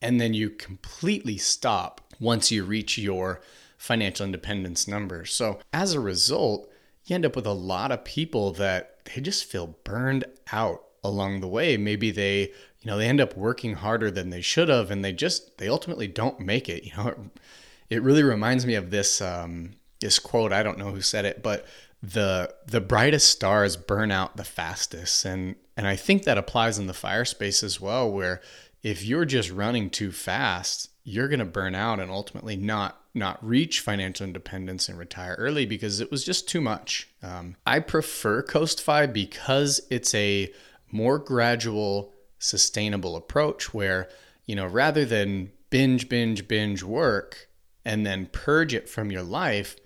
and 0.00 0.20
then 0.20 0.34
you 0.34 0.50
completely 0.50 1.36
stop 1.36 2.00
once 2.20 2.52
you 2.52 2.64
reach 2.64 2.96
your 2.96 3.40
financial 3.76 4.24
independence 4.24 4.86
numbers. 4.86 5.32
So 5.34 5.58
as 5.72 5.94
a 5.94 6.00
result, 6.00 6.70
you 7.06 7.14
end 7.14 7.24
up 7.24 7.36
with 7.36 7.46
a 7.46 7.52
lot 7.52 7.92
of 7.92 8.04
people 8.04 8.52
that 8.52 8.98
they 9.04 9.20
just 9.20 9.44
feel 9.44 9.76
burned 9.84 10.24
out 10.52 10.82
along 11.04 11.40
the 11.40 11.48
way. 11.48 11.76
Maybe 11.76 12.10
they, 12.10 12.40
you 12.40 12.86
know, 12.86 12.98
they 12.98 13.08
end 13.08 13.20
up 13.20 13.36
working 13.36 13.74
harder 13.74 14.10
than 14.10 14.30
they 14.30 14.40
should 14.40 14.68
have 14.68 14.90
and 14.90 15.04
they 15.04 15.12
just 15.12 15.58
they 15.58 15.68
ultimately 15.68 16.08
don't 16.08 16.40
make 16.40 16.68
it. 16.68 16.84
You 16.84 16.92
know, 16.96 17.08
it, 17.08 17.18
it 17.90 18.02
really 18.02 18.24
reminds 18.24 18.66
me 18.66 18.74
of 18.74 18.90
this 18.90 19.20
um 19.20 19.74
this 20.00 20.18
quote, 20.18 20.52
I 20.52 20.62
don't 20.62 20.78
know 20.78 20.90
who 20.90 21.00
said 21.00 21.24
it, 21.24 21.42
but 21.42 21.64
the 22.02 22.52
the 22.66 22.80
brightest 22.80 23.28
stars 23.30 23.76
burn 23.76 24.10
out 24.10 24.36
the 24.36 24.44
fastest 24.44 25.24
and 25.24 25.56
and 25.76 25.86
I 25.86 25.96
think 25.96 26.24
that 26.24 26.38
applies 26.38 26.78
in 26.78 26.86
the 26.86 26.94
fire 26.94 27.24
space 27.24 27.62
as 27.62 27.80
well 27.80 28.10
where 28.10 28.40
if 28.82 29.04
you're 29.04 29.24
just 29.24 29.50
running 29.50 29.90
too 29.90 30.12
fast 30.12 30.90
you're 31.04 31.28
going 31.28 31.38
to 31.38 31.44
burn 31.44 31.74
out 31.74 31.98
and 31.98 32.10
ultimately 32.10 32.56
not 32.56 33.00
not 33.16 33.44
reach 33.44 33.80
financial 33.80 34.26
independence 34.26 34.88
and 34.88 34.98
retire 34.98 35.34
early 35.38 35.66
because 35.66 36.00
it 36.00 36.10
was 36.10 36.24
just 36.24 36.48
too 36.48 36.60
much. 36.60 37.08
Um, 37.22 37.56
I 37.66 37.80
prefer 37.80 38.42
CoastFi 38.42 39.12
because 39.12 39.80
it's 39.90 40.14
a 40.14 40.52
more 40.92 41.18
gradual, 41.18 42.12
sustainable 42.38 43.16
approach 43.16 43.72
where 43.74 44.08
you 44.44 44.54
know 44.54 44.66
rather 44.66 45.04
than 45.04 45.50
binge, 45.70 46.08
binge, 46.08 46.46
binge 46.46 46.82
work 46.82 47.48
and 47.84 48.04
then 48.04 48.26
purge 48.26 48.74
it 48.74 48.88
from 48.88 49.10
your 49.10 49.22
life, 49.22 49.76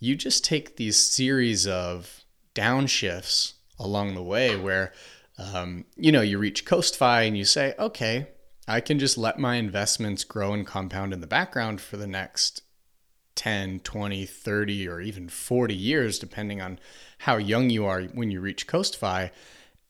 you 0.00 0.16
just 0.16 0.44
take 0.44 0.76
these 0.76 0.98
series 0.98 1.66
of 1.66 2.24
downshifts 2.54 3.54
along 3.78 4.14
the 4.14 4.22
way 4.22 4.56
where 4.56 4.92
um, 5.38 5.84
you 5.96 6.10
know 6.10 6.22
you 6.22 6.38
reach 6.38 6.64
CoastFi 6.64 7.26
and 7.26 7.36
you 7.36 7.44
say, 7.44 7.74
okay, 7.78 8.28
I 8.66 8.80
can 8.80 8.98
just 8.98 9.16
let 9.16 9.38
my 9.38 9.56
investments 9.56 10.24
grow 10.24 10.52
and 10.52 10.66
compound 10.66 11.12
in 11.12 11.20
the 11.20 11.26
background 11.26 11.80
for 11.80 11.96
the 11.96 12.06
next 12.06 12.62
10, 13.38 13.80
20, 13.80 14.26
30, 14.26 14.88
or 14.88 15.00
even 15.00 15.28
40 15.28 15.72
years, 15.72 16.18
depending 16.18 16.60
on 16.60 16.80
how 17.18 17.36
young 17.36 17.70
you 17.70 17.86
are 17.86 18.02
when 18.02 18.32
you 18.32 18.40
reach 18.40 18.66
CoastFi. 18.66 19.30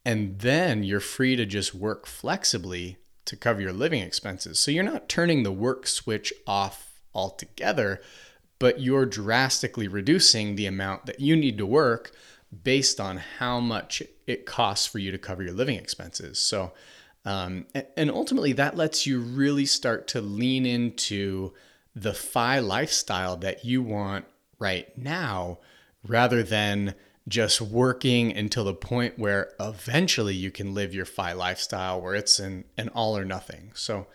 And 0.05 0.39
then 0.41 0.85
you're 0.85 1.01
free 1.01 1.35
to 1.35 1.47
just 1.47 1.75
work 1.75 2.07
flexibly 2.07 2.99
to 3.25 3.37
cover 3.37 3.63
your 3.63 3.73
living 3.73 4.03
expenses. 4.03 4.61
So 4.61 4.71
you're 4.71 4.85
not 4.85 5.09
turning 5.09 5.45
the 5.45 5.53
work 5.53 5.87
switch 5.87 6.31
off 6.47 7.01
altogether, 7.15 8.03
but 8.59 8.81
you're 8.81 9.07
drastically 9.07 9.89
reducing 9.89 10.55
the 10.55 10.67
amount 10.67 11.07
that 11.07 11.21
you 11.21 11.35
need 11.35 11.57
to 11.57 11.67
work 11.67 12.13
based 12.63 13.01
on 13.01 13.17
how 13.39 13.61
much 13.61 14.03
it 14.27 14.45
costs 14.45 14.87
for 14.87 14.99
you 14.99 15.11
to 15.11 15.19
cover 15.19 15.43
your 15.43 15.55
living 15.55 15.79
expenses. 15.79 16.39
So, 16.39 16.73
um, 17.25 17.65
and 17.97 18.11
ultimately, 18.11 18.53
that 18.53 18.77
lets 18.77 19.07
you 19.07 19.21
really 19.21 19.65
start 19.65 20.07
to 20.09 20.21
lean 20.21 20.67
into 20.67 21.55
the 21.95 22.15
FI 22.15 22.61
lifestyle 22.61 23.37
that 23.39 23.65
you 23.65 23.83
want 23.83 24.25
right 24.59 24.97
now 24.97 25.59
rather 26.07 26.43
than 26.43 26.95
just 27.27 27.61
working 27.61 28.35
until 28.35 28.65
the 28.65 28.75
point 28.75 29.19
where 29.19 29.53
eventually 29.61 30.35
you 30.35 30.51
can 30.51 30.75
live 30.75 30.95
your 30.95 31.05
FI 31.05 31.33
lifestyle 31.33 32.01
where 32.01 32.15
it's 32.15 32.39
an, 32.39 32.65
an 32.77 32.89
all 32.91 33.17
or 33.17 33.25
nothing. 33.25 33.71
So, 33.75 34.07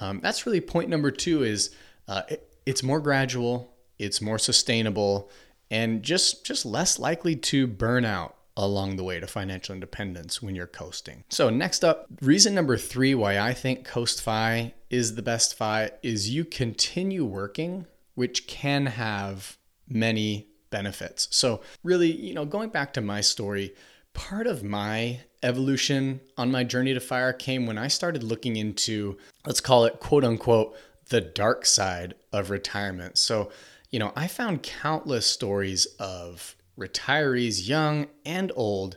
um, 0.00 0.20
that's 0.20 0.46
really 0.46 0.60
point 0.60 0.88
number 0.88 1.10
two 1.10 1.42
is 1.42 1.70
uh, 2.08 2.22
it, 2.28 2.48
it's 2.66 2.82
more 2.82 3.00
gradual 3.00 3.72
it's 4.02 4.20
more 4.20 4.38
sustainable 4.38 5.30
and 5.70 6.02
just 6.02 6.44
just 6.44 6.66
less 6.66 6.98
likely 6.98 7.36
to 7.36 7.66
burn 7.66 8.04
out 8.04 8.36
along 8.56 8.96
the 8.96 9.04
way 9.04 9.18
to 9.18 9.26
financial 9.26 9.74
independence 9.74 10.42
when 10.42 10.54
you're 10.54 10.66
coasting. 10.66 11.24
So 11.28 11.48
next 11.50 11.84
up, 11.84 12.06
reason 12.20 12.54
number 12.54 12.76
3 12.76 13.14
why 13.14 13.38
I 13.38 13.54
think 13.54 13.84
Coast 13.84 14.22
Fi 14.22 14.74
is 14.90 15.14
the 15.14 15.22
best 15.22 15.54
Fi 15.54 15.90
is 16.02 16.30
you 16.30 16.44
continue 16.44 17.24
working, 17.24 17.86
which 18.14 18.46
can 18.46 18.86
have 18.86 19.56
many 19.88 20.48
benefits. 20.70 21.28
So 21.30 21.62
really, 21.82 22.10
you 22.10 22.34
know, 22.34 22.44
going 22.44 22.70
back 22.70 22.92
to 22.94 23.00
my 23.00 23.20
story, 23.20 23.74
part 24.12 24.46
of 24.46 24.62
my 24.62 25.20
evolution 25.42 26.20
on 26.36 26.50
my 26.50 26.64
journey 26.64 26.94
to 26.94 27.00
fire 27.00 27.32
came 27.32 27.66
when 27.66 27.78
I 27.78 27.88
started 27.88 28.22
looking 28.22 28.56
into 28.56 29.16
let's 29.46 29.60
call 29.60 29.84
it 29.84 30.00
quote 30.00 30.24
unquote 30.24 30.76
the 31.08 31.20
dark 31.20 31.66
side 31.66 32.14
of 32.32 32.50
retirement. 32.50 33.18
So 33.18 33.50
you 33.90 33.98
know, 33.98 34.12
I 34.16 34.26
found 34.26 34.62
countless 34.62 35.26
stories 35.26 35.84
of 35.98 36.56
retirees, 36.82 37.68
young 37.68 38.08
and 38.24 38.50
old, 38.54 38.96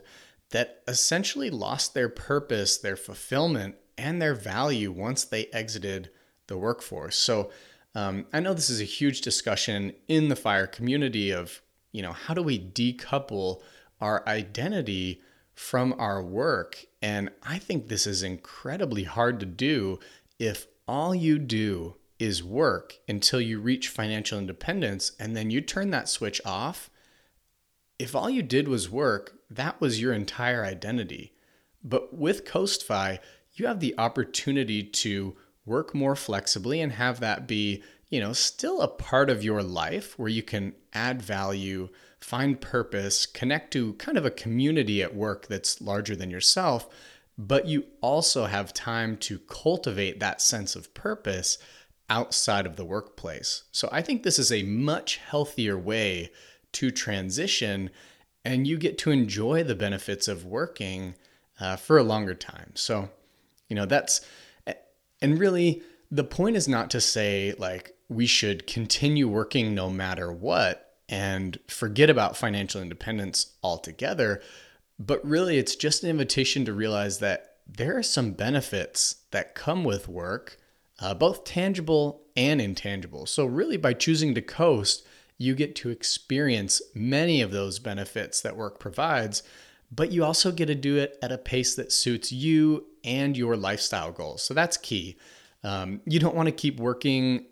that 0.50 0.82
essentially 0.86 1.50
lost 1.50 1.94
their 1.94 2.08
purpose, 2.08 2.78
their 2.78 2.96
fulfillment, 2.96 3.76
and 3.98 4.20
their 4.20 4.34
value 4.34 4.92
once 4.92 5.24
they 5.24 5.46
exited 5.46 6.10
the 6.46 6.56
workforce. 6.56 7.16
So 7.16 7.50
um, 7.94 8.26
I 8.32 8.40
know 8.40 8.54
this 8.54 8.70
is 8.70 8.80
a 8.80 8.84
huge 8.84 9.22
discussion 9.22 9.94
in 10.06 10.28
the 10.28 10.36
fire 10.36 10.66
community 10.66 11.30
of, 11.30 11.62
you 11.92 12.02
know, 12.02 12.12
how 12.12 12.34
do 12.34 12.42
we 12.42 12.58
decouple 12.58 13.62
our 14.00 14.22
identity 14.28 15.22
from 15.54 15.94
our 15.98 16.22
work? 16.22 16.84
And 17.00 17.30
I 17.42 17.58
think 17.58 17.88
this 17.88 18.06
is 18.06 18.22
incredibly 18.22 19.04
hard 19.04 19.40
to 19.40 19.46
do 19.46 19.98
if 20.38 20.66
all 20.86 21.14
you 21.14 21.38
do 21.38 21.96
is 22.18 22.44
work 22.44 22.98
until 23.08 23.40
you 23.40 23.60
reach 23.60 23.88
financial 23.88 24.38
independence 24.38 25.12
and 25.18 25.36
then 25.36 25.50
you 25.50 25.60
turn 25.60 25.90
that 25.90 26.08
switch 26.08 26.40
off. 26.44 26.90
If 27.98 28.14
all 28.14 28.28
you 28.28 28.42
did 28.42 28.68
was 28.68 28.90
work, 28.90 29.38
that 29.50 29.80
was 29.80 30.00
your 30.00 30.12
entire 30.12 30.64
identity. 30.64 31.32
But 31.82 32.14
with 32.14 32.44
CoastFi, 32.44 33.18
you 33.54 33.66
have 33.66 33.80
the 33.80 33.94
opportunity 33.96 34.82
to 34.82 35.36
work 35.64 35.94
more 35.94 36.16
flexibly 36.16 36.80
and 36.80 36.92
have 36.92 37.20
that 37.20 37.46
be, 37.46 37.82
you 38.08 38.20
know, 38.20 38.32
still 38.32 38.80
a 38.80 38.88
part 38.88 39.30
of 39.30 39.44
your 39.44 39.62
life 39.62 40.18
where 40.18 40.28
you 40.28 40.42
can 40.42 40.74
add 40.92 41.22
value, 41.22 41.88
find 42.20 42.60
purpose, 42.60 43.26
connect 43.26 43.72
to 43.72 43.94
kind 43.94 44.18
of 44.18 44.26
a 44.26 44.30
community 44.30 45.02
at 45.02 45.14
work 45.14 45.46
that's 45.46 45.80
larger 45.80 46.14
than 46.14 46.30
yourself, 46.30 46.88
but 47.38 47.66
you 47.66 47.84
also 48.00 48.46
have 48.46 48.72
time 48.72 49.16
to 49.16 49.38
cultivate 49.40 50.20
that 50.20 50.40
sense 50.40 50.76
of 50.76 50.94
purpose 50.94 51.58
outside 52.08 52.66
of 52.66 52.76
the 52.76 52.84
workplace. 52.84 53.64
So 53.72 53.88
I 53.90 54.02
think 54.02 54.22
this 54.22 54.38
is 54.38 54.52
a 54.52 54.62
much 54.62 55.16
healthier 55.16 55.76
way 55.76 56.30
to 56.78 56.90
transition, 56.90 57.90
and 58.44 58.66
you 58.66 58.78
get 58.78 58.96
to 58.98 59.10
enjoy 59.10 59.64
the 59.64 59.74
benefits 59.74 60.28
of 60.28 60.44
working 60.44 61.14
uh, 61.60 61.76
for 61.76 61.98
a 61.98 62.02
longer 62.12 62.34
time. 62.34 62.70
So, 62.74 63.08
you 63.68 63.76
know, 63.76 63.86
that's, 63.86 64.20
and 65.22 65.38
really, 65.38 65.82
the 66.10 66.24
point 66.24 66.56
is 66.56 66.68
not 66.68 66.90
to 66.90 67.00
say 67.00 67.54
like 67.58 67.94
we 68.08 68.26
should 68.26 68.66
continue 68.66 69.28
working 69.28 69.74
no 69.74 69.90
matter 69.90 70.30
what. 70.30 70.82
and 71.08 71.58
forget 71.68 72.10
about 72.10 72.36
financial 72.36 72.82
independence 72.82 73.54
altogether. 73.62 74.42
But 74.98 75.24
really, 75.24 75.58
it's 75.58 75.76
just 75.76 76.02
an 76.02 76.10
invitation 76.10 76.64
to 76.64 76.72
realize 76.72 77.18
that 77.18 77.56
there 77.66 77.96
are 77.96 78.02
some 78.02 78.32
benefits 78.32 79.16
that 79.30 79.54
come 79.54 79.84
with 79.84 80.08
work, 80.08 80.56
uh, 81.00 81.14
both 81.14 81.44
tangible 81.44 82.22
and 82.36 82.60
intangible. 82.60 83.26
So, 83.26 83.44
really, 83.44 83.76
by 83.76 83.92
choosing 83.92 84.34
to 84.34 84.42
coast, 84.42 85.06
you 85.38 85.54
get 85.54 85.76
to 85.76 85.90
experience 85.90 86.80
many 86.94 87.42
of 87.42 87.50
those 87.50 87.78
benefits 87.78 88.40
that 88.40 88.56
work 88.56 88.78
provides, 88.80 89.42
but 89.90 90.10
you 90.12 90.24
also 90.24 90.50
get 90.50 90.66
to 90.66 90.74
do 90.74 90.96
it 90.96 91.18
at 91.22 91.32
a 91.32 91.38
pace 91.38 91.74
that 91.74 91.92
suits 91.92 92.32
you 92.32 92.86
and 93.04 93.36
your 93.36 93.56
lifestyle 93.56 94.12
goals. 94.12 94.42
So, 94.42 94.54
that's 94.54 94.76
key. 94.76 95.16
Um, 95.62 96.00
you 96.06 96.18
don't 96.18 96.34
want 96.36 96.46
to 96.46 96.52
keep 96.52 96.78
working 96.78 97.46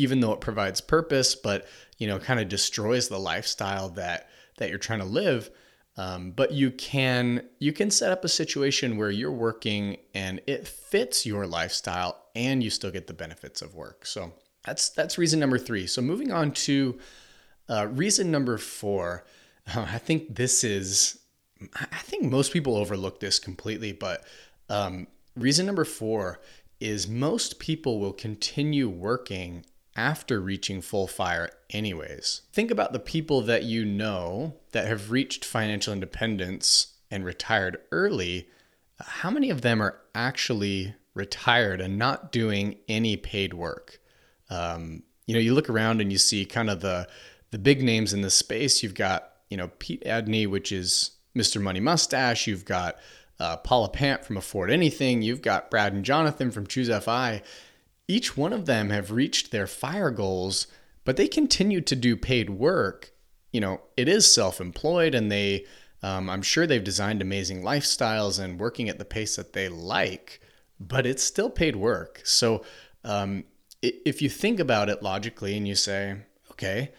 even 0.00 0.20
though 0.20 0.32
it 0.32 0.40
provides 0.40 0.80
purpose, 0.80 1.34
but 1.34 1.66
you 1.98 2.06
know, 2.06 2.18
kind 2.18 2.40
of 2.40 2.48
destroys 2.48 3.08
the 3.08 3.18
lifestyle 3.18 3.90
that 3.90 4.28
that 4.56 4.70
you're 4.70 4.78
trying 4.78 5.00
to 5.00 5.04
live. 5.04 5.50
Um, 5.96 6.30
but 6.30 6.52
you 6.52 6.70
can 6.70 7.46
you 7.58 7.72
can 7.72 7.90
set 7.90 8.10
up 8.10 8.24
a 8.24 8.28
situation 8.28 8.96
where 8.96 9.10
you're 9.10 9.30
working 9.30 9.98
and 10.14 10.40
it 10.46 10.66
fits 10.66 11.26
your 11.26 11.46
lifestyle, 11.46 12.24
and 12.34 12.62
you 12.62 12.70
still 12.70 12.90
get 12.90 13.06
the 13.06 13.12
benefits 13.12 13.60
of 13.60 13.74
work. 13.74 14.06
So 14.06 14.32
that's 14.64 14.90
that's 14.90 15.18
reason 15.18 15.40
number 15.40 15.58
three. 15.58 15.86
So 15.86 16.02
moving 16.02 16.32
on 16.32 16.52
to 16.52 16.98
uh, 17.68 17.86
reason 17.88 18.30
number 18.30 18.58
four, 18.58 19.24
uh, 19.74 19.86
I 19.88 19.98
think 19.98 20.36
this 20.36 20.64
is 20.64 21.18
I 21.74 21.98
think 21.98 22.24
most 22.24 22.52
people 22.52 22.76
overlook 22.76 23.20
this 23.20 23.38
completely, 23.38 23.92
but 23.92 24.24
um, 24.68 25.06
reason 25.36 25.66
number 25.66 25.84
four 25.84 26.40
is 26.80 27.06
most 27.06 27.58
people 27.58 28.00
will 28.00 28.12
continue 28.12 28.88
working 28.88 29.64
after 29.96 30.40
reaching 30.40 30.80
full 30.80 31.06
fire, 31.06 31.50
anyways. 31.68 32.42
Think 32.52 32.70
about 32.70 32.92
the 32.92 32.98
people 32.98 33.42
that 33.42 33.64
you 33.64 33.84
know 33.84 34.54
that 34.72 34.86
have 34.86 35.10
reached 35.10 35.44
financial 35.44 35.92
independence 35.92 36.94
and 37.10 37.24
retired 37.24 37.78
early. 37.92 38.48
How 38.98 39.30
many 39.30 39.50
of 39.50 39.60
them 39.60 39.82
are 39.82 39.98
actually 40.14 40.94
retired 41.14 41.80
and 41.80 41.98
not 41.98 42.32
doing 42.32 42.76
any 42.88 43.16
paid 43.16 43.52
work? 43.52 43.99
Um, 44.50 45.02
you 45.26 45.34
know, 45.34 45.40
you 45.40 45.54
look 45.54 45.70
around 45.70 46.00
and 46.00 46.12
you 46.12 46.18
see 46.18 46.44
kind 46.44 46.70
of 46.70 46.80
the 46.80 47.08
the 47.50 47.58
big 47.58 47.82
names 47.82 48.12
in 48.12 48.20
this 48.20 48.34
space. 48.34 48.82
You've 48.82 48.94
got 48.94 49.30
you 49.48 49.56
know 49.56 49.70
Pete 49.78 50.04
Adeney, 50.04 50.46
which 50.46 50.72
is 50.72 51.12
Mr. 51.36 51.60
Money 51.60 51.80
Mustache. 51.80 52.46
You've 52.46 52.64
got 52.64 52.98
uh, 53.38 53.56
Paula 53.58 53.88
Pant 53.88 54.24
from 54.24 54.36
Afford 54.36 54.70
Anything. 54.70 55.22
You've 55.22 55.42
got 55.42 55.70
Brad 55.70 55.92
and 55.92 56.04
Jonathan 56.04 56.50
from 56.50 56.66
Choose 56.66 56.90
FI 57.04 57.42
each 58.10 58.36
one 58.36 58.52
of 58.52 58.66
them 58.66 58.90
have 58.90 59.12
reached 59.12 59.52
their 59.52 59.68
fire 59.68 60.10
goals, 60.10 60.66
but 61.04 61.16
they 61.16 61.28
continue 61.28 61.80
to 61.80 61.94
do 61.94 62.16
paid 62.16 62.50
work. 62.50 63.12
You 63.52 63.60
know, 63.60 63.82
it 63.96 64.08
is 64.08 64.32
self 64.32 64.60
employed 64.60 65.14
and 65.14 65.30
they, 65.30 65.64
um, 66.02 66.28
I'm 66.28 66.42
sure 66.42 66.66
they've 66.66 66.82
designed 66.82 67.22
amazing 67.22 67.62
lifestyles 67.62 68.42
and 68.42 68.58
working 68.58 68.88
at 68.88 68.98
the 68.98 69.04
pace 69.04 69.36
that 69.36 69.52
they 69.52 69.68
like, 69.68 70.40
but 70.80 71.06
it's 71.06 71.22
still 71.22 71.50
paid 71.50 71.76
work. 71.76 72.20
So 72.24 72.64
um, 73.04 73.44
if 73.82 74.20
you 74.20 74.28
think 74.28 74.60
about 74.60 74.88
it 74.88 75.02
logically 75.02 75.56
and 75.56 75.66
you 75.66 75.74
say, 75.74 76.16
okay, 76.52 76.92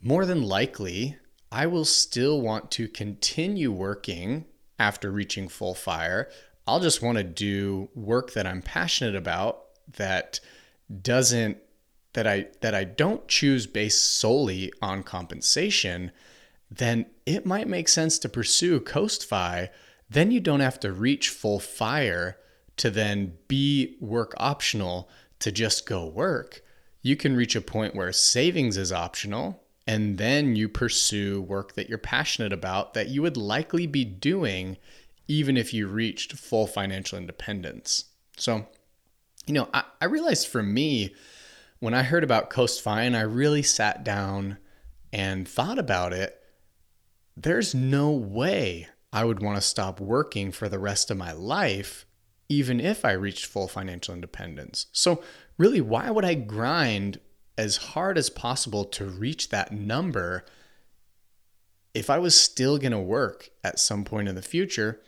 more 0.00 0.24
than 0.26 0.42
likely, 0.42 1.16
I 1.50 1.66
will 1.66 1.84
still 1.84 2.40
want 2.40 2.70
to 2.72 2.88
continue 2.88 3.70
working 3.70 4.46
after 4.78 5.10
reaching 5.10 5.48
full 5.48 5.74
fire. 5.74 6.30
I'll 6.66 6.80
just 6.80 7.02
want 7.02 7.18
to 7.18 7.24
do 7.24 7.90
work 7.94 8.32
that 8.32 8.46
I'm 8.46 8.62
passionate 8.62 9.16
about 9.16 9.64
that 9.96 10.40
doesn't 11.02 11.58
that 12.14 12.26
I 12.26 12.46
that 12.60 12.74
I 12.74 12.84
don't 12.84 13.26
choose 13.28 13.66
based 13.66 14.16
solely 14.16 14.72
on 14.80 15.02
compensation, 15.02 16.12
then 16.70 17.06
it 17.26 17.46
might 17.46 17.68
make 17.68 17.88
sense 17.88 18.18
to 18.20 18.28
pursue 18.28 18.80
coast 18.80 19.28
CoastFi. 19.28 19.68
Then 20.08 20.30
you 20.30 20.40
don't 20.40 20.60
have 20.60 20.80
to 20.80 20.92
reach 20.92 21.30
full 21.30 21.58
fire 21.58 22.38
to 22.76 22.90
then 22.90 23.34
be 23.48 23.96
work 24.00 24.34
optional 24.36 25.08
to 25.42 25.52
just 25.52 25.86
go 25.86 26.06
work. 26.06 26.62
You 27.02 27.16
can 27.16 27.36
reach 27.36 27.56
a 27.56 27.60
point 27.60 27.94
where 27.94 28.12
savings 28.12 28.76
is 28.76 28.92
optional 28.92 29.62
and 29.86 30.18
then 30.18 30.54
you 30.56 30.68
pursue 30.68 31.42
work 31.42 31.74
that 31.74 31.88
you're 31.88 31.98
passionate 31.98 32.52
about 32.52 32.94
that 32.94 33.08
you 33.08 33.22
would 33.22 33.36
likely 33.36 33.86
be 33.86 34.04
doing 34.04 34.76
even 35.28 35.56
if 35.56 35.74
you 35.74 35.88
reached 35.88 36.32
full 36.34 36.66
financial 36.66 37.18
independence. 37.18 38.04
So 38.36 38.66
you 39.46 39.54
know, 39.54 39.68
I, 39.74 39.84
I 40.00 40.04
realized 40.06 40.48
for 40.48 40.62
me, 40.62 41.14
when 41.80 41.94
I 41.94 42.02
heard 42.02 42.24
about 42.24 42.50
Coast 42.50 42.80
Fine, 42.80 43.14
I 43.14 43.22
really 43.22 43.62
sat 43.62 44.04
down 44.04 44.58
and 45.12 45.48
thought 45.48 45.78
about 45.78 46.12
it, 46.12 46.40
there's 47.36 47.74
no 47.74 48.10
way 48.10 48.88
I 49.12 49.24
would 49.24 49.42
want 49.42 49.56
to 49.56 49.62
stop 49.62 50.00
working 50.00 50.52
for 50.52 50.68
the 50.68 50.78
rest 50.78 51.10
of 51.10 51.16
my 51.16 51.32
life, 51.32 52.06
even 52.52 52.80
if 52.80 53.02
I 53.02 53.12
reached 53.12 53.46
full 53.46 53.66
financial 53.66 54.14
independence. 54.14 54.86
So, 54.92 55.22
really, 55.56 55.80
why 55.80 56.10
would 56.10 56.24
I 56.24 56.34
grind 56.34 57.18
as 57.56 57.78
hard 57.78 58.18
as 58.18 58.28
possible 58.28 58.84
to 58.84 59.06
reach 59.06 59.48
that 59.48 59.72
number 59.72 60.44
if 61.94 62.10
I 62.10 62.18
was 62.18 62.38
still 62.38 62.76
going 62.76 62.92
to 62.92 62.98
work 62.98 63.48
at 63.64 63.78
some 63.78 64.04
point 64.04 64.28
in 64.28 64.34
the 64.34 64.42
future? 64.42 65.00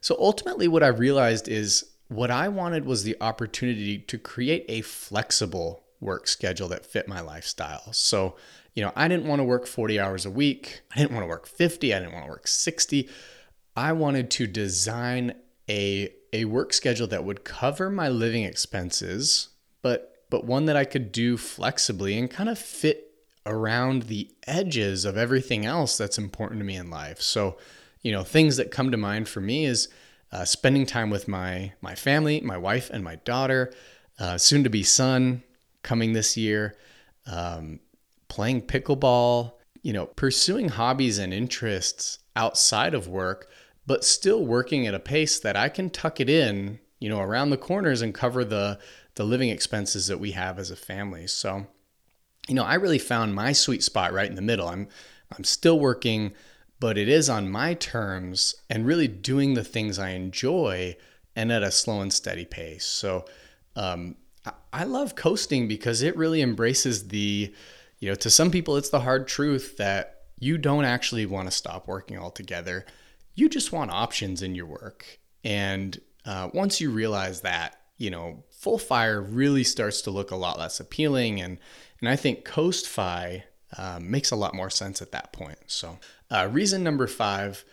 So, 0.00 0.16
ultimately, 0.18 0.66
what 0.66 0.82
I 0.82 0.88
realized 0.88 1.46
is 1.46 1.88
what 2.08 2.32
I 2.32 2.48
wanted 2.48 2.84
was 2.84 3.04
the 3.04 3.16
opportunity 3.20 3.98
to 3.98 4.18
create 4.18 4.64
a 4.68 4.80
flexible 4.80 5.84
work 6.00 6.26
schedule 6.26 6.66
that 6.68 6.84
fit 6.84 7.06
my 7.06 7.20
lifestyle. 7.20 7.92
So, 7.92 8.34
you 8.74 8.82
know, 8.82 8.90
I 8.96 9.06
didn't 9.06 9.28
want 9.28 9.38
to 9.38 9.44
work 9.44 9.68
40 9.68 10.00
hours 10.00 10.26
a 10.26 10.30
week. 10.30 10.80
I 10.90 10.98
didn't 10.98 11.12
want 11.12 11.22
to 11.22 11.28
work 11.28 11.46
50. 11.46 11.94
I 11.94 12.00
didn't 12.00 12.12
want 12.12 12.24
to 12.24 12.30
work 12.30 12.48
60. 12.48 13.08
I 13.76 13.92
wanted 13.92 14.32
to 14.32 14.48
design 14.48 15.34
a 15.70 16.12
a 16.32 16.44
work 16.46 16.72
schedule 16.72 17.06
that 17.08 17.24
would 17.24 17.44
cover 17.44 17.90
my 17.90 18.08
living 18.08 18.44
expenses, 18.44 19.48
but 19.82 20.24
but 20.30 20.44
one 20.46 20.64
that 20.64 20.76
I 20.76 20.84
could 20.84 21.12
do 21.12 21.36
flexibly 21.36 22.18
and 22.18 22.30
kind 22.30 22.48
of 22.48 22.58
fit 22.58 23.12
around 23.44 24.04
the 24.04 24.30
edges 24.46 25.04
of 25.04 25.18
everything 25.18 25.66
else 25.66 25.98
that's 25.98 26.16
important 26.16 26.60
to 26.60 26.64
me 26.64 26.76
in 26.76 26.88
life. 26.88 27.20
So, 27.20 27.58
you 28.00 28.12
know, 28.12 28.22
things 28.22 28.56
that 28.56 28.70
come 28.70 28.90
to 28.92 28.96
mind 28.96 29.28
for 29.28 29.40
me 29.40 29.66
is 29.66 29.88
uh, 30.30 30.46
spending 30.46 30.86
time 30.86 31.10
with 31.10 31.28
my 31.28 31.72
my 31.80 31.94
family, 31.94 32.40
my 32.40 32.56
wife 32.56 32.88
and 32.90 33.04
my 33.04 33.16
daughter, 33.16 33.72
uh, 34.18 34.38
soon 34.38 34.64
to 34.64 34.70
be 34.70 34.82
son 34.82 35.42
coming 35.82 36.12
this 36.12 36.36
year, 36.36 36.76
um, 37.26 37.80
playing 38.28 38.62
pickleball, 38.62 39.52
you 39.82 39.92
know, 39.92 40.06
pursuing 40.06 40.68
hobbies 40.68 41.18
and 41.18 41.34
interests 41.34 42.20
outside 42.36 42.94
of 42.94 43.08
work, 43.08 43.50
but 43.86 44.04
still 44.04 44.44
working 44.44 44.86
at 44.86 44.94
a 44.94 45.00
pace 45.00 45.38
that 45.40 45.56
I 45.56 45.68
can 45.68 45.90
tuck 45.90 46.20
it 46.20 46.30
in, 46.30 46.78
you 46.98 47.08
know, 47.08 47.20
around 47.20 47.50
the 47.50 47.56
corners 47.56 48.02
and 48.02 48.14
cover 48.14 48.44
the 48.44 48.78
the 49.14 49.24
living 49.24 49.50
expenses 49.50 50.06
that 50.06 50.20
we 50.20 50.30
have 50.32 50.58
as 50.58 50.70
a 50.70 50.76
family. 50.76 51.26
So, 51.26 51.66
you 52.48 52.54
know, 52.54 52.64
I 52.64 52.74
really 52.74 52.98
found 52.98 53.34
my 53.34 53.52
sweet 53.52 53.82
spot 53.82 54.12
right 54.14 54.28
in 54.28 54.36
the 54.36 54.42
middle. 54.42 54.68
I'm 54.68 54.88
I'm 55.36 55.44
still 55.44 55.78
working 55.78 56.32
but 56.82 56.98
it 56.98 57.08
is 57.08 57.30
on 57.30 57.48
my 57.48 57.74
terms 57.74 58.56
and 58.68 58.84
really 58.84 59.06
doing 59.06 59.54
the 59.54 59.62
things 59.62 60.00
I 60.00 60.08
enjoy 60.08 60.96
and 61.36 61.52
at 61.52 61.62
a 61.62 61.70
slow 61.70 62.00
and 62.00 62.12
steady 62.12 62.44
pace. 62.44 62.84
So 62.84 63.24
um, 63.76 64.16
I 64.72 64.82
love 64.82 65.14
coasting 65.14 65.68
because 65.68 66.02
it 66.02 66.16
really 66.16 66.42
embraces 66.42 67.06
the, 67.06 67.54
you 68.00 68.08
know, 68.08 68.16
to 68.16 68.28
some 68.28 68.50
people, 68.50 68.76
it's 68.76 68.88
the 68.88 68.98
hard 68.98 69.28
truth 69.28 69.76
that 69.76 70.22
you 70.40 70.58
don't 70.58 70.84
actually 70.84 71.24
want 71.24 71.46
to 71.46 71.56
stop 71.56 71.86
working 71.86 72.18
altogether. 72.18 72.84
You 73.34 73.48
just 73.48 73.72
want 73.72 73.90
options 73.90 74.42
in 74.42 74.54
your 74.54 74.66
work. 74.66 75.18
And 75.44 76.00
uh, 76.24 76.50
once 76.52 76.80
you 76.80 76.90
realize 76.90 77.40
that, 77.40 77.80
you 77.98 78.10
know, 78.10 78.44
full 78.50 78.78
fire 78.78 79.20
really 79.20 79.64
starts 79.64 80.02
to 80.02 80.10
look 80.10 80.30
a 80.30 80.36
lot 80.36 80.58
less 80.58 80.80
appealing. 80.80 81.40
And, 81.40 81.58
and 82.00 82.08
I 82.08 82.16
think 82.16 82.44
CoastFi 82.44 83.42
um, 83.78 84.10
makes 84.10 84.30
a 84.30 84.36
lot 84.36 84.54
more 84.54 84.70
sense 84.70 85.00
at 85.00 85.12
that 85.12 85.32
point. 85.32 85.58
So 85.66 85.98
uh, 86.30 86.48
reason 86.50 86.82
number 86.82 87.06
five 87.06 87.64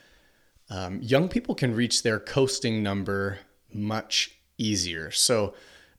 um, 0.69 0.99
young 1.01 1.29
people 1.29 1.55
can 1.55 1.75
reach 1.75 2.03
their 2.03 2.19
coasting 2.19 2.83
number 2.83 3.39
much 3.73 4.39
easier. 4.57 5.11
So, 5.11 5.55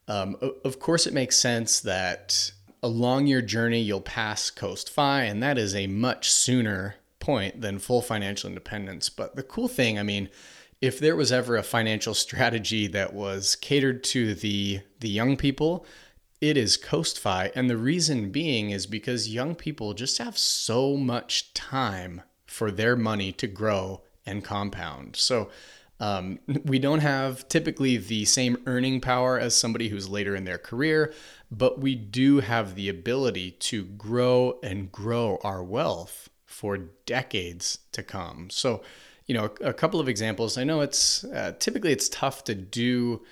um, 0.06 0.36
of 0.64 0.78
course, 0.78 1.06
it 1.06 1.14
makes 1.14 1.36
sense 1.36 1.80
that 1.80 2.52
along 2.82 3.26
your 3.26 3.42
journey, 3.42 3.80
you'll 3.80 4.00
pass 4.00 4.50
CoastFi, 4.50 5.28
and 5.28 5.42
that 5.42 5.58
is 5.58 5.74
a 5.74 5.86
much 5.86 6.30
sooner 6.30 6.96
point 7.20 7.60
than 7.60 7.78
full 7.78 8.02
financial 8.02 8.48
independence. 8.48 9.08
But 9.10 9.36
the 9.36 9.42
cool 9.42 9.68
thing, 9.68 9.98
I 9.98 10.02
mean, 10.02 10.28
if 10.80 10.98
there 10.98 11.16
was 11.16 11.30
ever 11.30 11.56
a 11.56 11.62
financial 11.62 12.14
strategy 12.26 12.86
that 12.88 13.12
was 13.12 13.54
catered 13.56 14.02
to 14.04 14.34
the 14.34 14.80
the 15.00 15.08
young 15.10 15.36
people, 15.36 15.86
it 16.40 16.56
is 16.56 16.78
CoastFi. 16.78 17.52
And 17.54 17.68
the 17.68 17.76
reason 17.76 18.30
being 18.30 18.70
is 18.70 18.86
because 18.86 19.28
young 19.28 19.54
people 19.54 19.92
just 19.94 20.18
have 20.18 20.38
so 20.38 20.96
much 20.96 21.52
time 21.54 22.22
for 22.46 22.70
their 22.70 22.96
money 22.96 23.30
to 23.32 23.46
grow 23.46 24.02
and 24.26 24.42
compound. 24.44 25.16
So, 25.16 25.50
Um, 26.00 26.38
we 26.64 26.78
don't 26.78 27.00
have 27.00 27.46
typically 27.48 27.98
the 27.98 28.24
same 28.24 28.56
earning 28.66 29.02
power 29.02 29.38
as 29.38 29.54
somebody 29.54 29.88
who's 29.90 30.08
later 30.08 30.34
in 30.34 30.44
their 30.44 30.56
career, 30.58 31.12
but 31.50 31.78
we 31.78 31.94
do 31.94 32.40
have 32.40 32.74
the 32.74 32.88
ability 32.88 33.50
to 33.52 33.84
grow 33.84 34.58
and 34.62 34.90
grow 34.90 35.38
our 35.44 35.62
wealth 35.62 36.29
for 36.60 36.76
decades 37.06 37.78
to 37.90 38.02
come. 38.02 38.50
So, 38.50 38.82
you 39.24 39.34
know, 39.34 39.50
a, 39.62 39.70
a 39.70 39.72
couple 39.72 39.98
of 39.98 40.10
examples. 40.10 40.58
I 40.58 40.64
know 40.64 40.82
it's 40.82 41.24
uh, 41.24 41.54
typically 41.58 41.90
it's 41.90 42.10
tough 42.10 42.44
to 42.44 42.54
do 42.54 43.22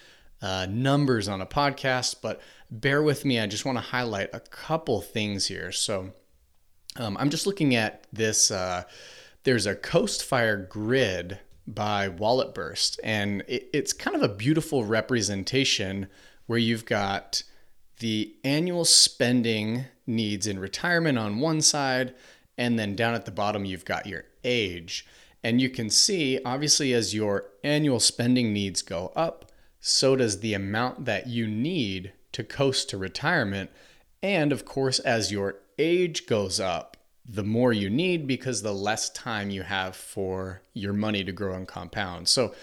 uh, 0.41 0.67
numbers 0.71 1.29
on 1.29 1.43
a 1.43 1.47
podcast, 1.47 2.23
but 2.23 2.41
bear 2.71 3.03
with 3.03 3.27
me. 3.27 3.39
I 3.39 3.47
just 3.47 3.67
want 3.67 3.77
to 3.77 3.83
highlight 3.83 4.31
a 4.33 4.41
couple 4.41 5.03
things 5.03 5.47
here. 5.47 5.73
So, 5.73 6.15
um, 6.97 7.19
I'm 7.21 7.29
just 7.29 7.47
looking 7.47 7.75
at 7.75 8.07
this. 8.11 8.51
Uh, 8.51 8.85
there's 9.45 9.67
a 9.67 9.75
Coast 9.75 10.25
Fire 10.25 10.57
grid 10.57 11.39
by 11.67 12.09
Wallet 12.09 12.55
Burst, 12.55 12.99
and 13.05 13.43
it, 13.47 13.69
it's 13.75 13.93
kind 13.93 14.17
of 14.17 14.23
a 14.23 14.35
beautiful 14.35 14.87
representation 14.87 16.09
where 16.47 16.59
you've 16.59 16.87
got 16.87 17.43
the 17.99 18.35
annual 18.43 18.87
spending 18.87 19.85
needs 20.07 20.47
in 20.47 20.59
retirement 20.59 21.19
on 21.19 21.41
one 21.41 21.61
side, 21.61 22.15
and 22.59 22.79
then 22.79 22.97
down 22.97 23.15
at 23.15 23.25
the 23.25 23.31
bottom, 23.31 23.65
you've 23.65 23.85
got 23.85 24.07
your 24.07 24.25
age. 24.45 25.07
And 25.43 25.61
you 25.61 25.71
can 25.71 25.89
see, 25.89 26.41
obviously, 26.45 26.93
as 26.93 27.15
your 27.15 27.47
annual 27.63 28.01
spending 28.01 28.53
needs 28.53 28.83
go 28.83 29.13
up, 29.15 29.53
so 29.81 30.17
does 30.17 30.41
the 30.41 30.55
amount 30.55 31.05
that 31.05 31.29
you 31.29 31.47
need 31.47 32.13
to 32.33 32.43
coast 32.43 32.91
to 32.91 32.99
retirement. 32.99 33.71
And 34.23 34.53
of 34.53 34.65
course, 34.65 34.99
as 34.99 35.31
your 35.31 35.61
age 35.79 36.27
goes 36.27 36.59
up, 36.59 36.97
the 37.25 37.45
more 37.45 37.73
you 37.73 37.89
need 37.89 38.27
because 38.27 38.63
the 38.63 38.75
less 38.75 39.11
time 39.11 39.51
you 39.51 39.63
have 39.63 39.95
for 39.95 40.63
your 40.75 40.93
money 40.93 41.23
to 41.23 41.31
grow 41.31 41.55
and 41.55 41.69
compound. 41.69 42.29
So, 42.29 42.55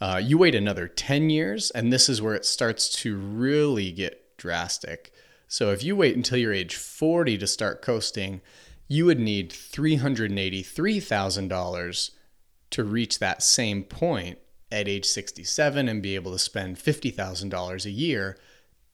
Uh, 0.00 0.18
you 0.22 0.38
wait 0.38 0.54
another 0.54 0.88
10 0.88 1.28
years, 1.28 1.70
and 1.72 1.92
this 1.92 2.08
is 2.08 2.22
where 2.22 2.34
it 2.34 2.46
starts 2.46 2.88
to 2.88 3.18
really 3.18 3.92
get 3.92 4.34
drastic. 4.38 5.12
So 5.46 5.72
if 5.72 5.84
you 5.84 5.94
wait 5.94 6.16
until 6.16 6.38
you're 6.38 6.54
age 6.54 6.74
40 6.74 7.36
to 7.36 7.46
start 7.46 7.82
coasting, 7.82 8.40
you 8.88 9.04
would 9.04 9.20
need 9.20 9.50
$383,000 9.50 12.10
to 12.70 12.84
reach 12.84 13.18
that 13.18 13.42
same 13.42 13.82
point 13.82 14.38
at 14.72 14.88
age 14.88 15.04
67 15.04 15.86
and 15.86 16.02
be 16.02 16.14
able 16.14 16.32
to 16.32 16.38
spend 16.38 16.76
$50,000 16.76 17.84
a 17.84 17.90
year 17.90 18.38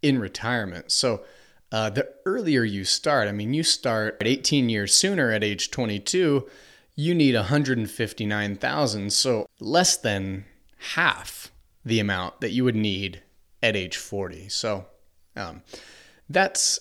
in 0.03 0.19
retirement. 0.19 0.91
So, 0.91 1.23
uh, 1.73 1.91
the 1.91 2.09
earlier 2.27 2.65
you 2.65 2.85
start, 2.85 3.29
I 3.29 3.33
mean, 3.33 3.55
you 3.55 3.63
start 3.63 4.17
at 4.21 4.27
18 4.27 4.69
years 4.69 4.95
sooner 4.95 5.31
at 5.31 5.45
age 5.45 5.71
22, 5.71 6.49
you 6.97 7.15
need 7.15 7.35
159,000. 7.35 9.13
So, 9.13 9.47
less 9.61 9.97
than 9.97 10.45
half 10.95 11.53
the 11.85 12.01
amount 12.01 12.41
that 12.41 12.51
you 12.51 12.65
would 12.65 12.77
need 12.77 13.23
at 13.63 13.77
age 13.77 13.97
40. 13.97 14.49
So, 14.49 14.87
um, 15.37 15.63
that's 16.29 16.81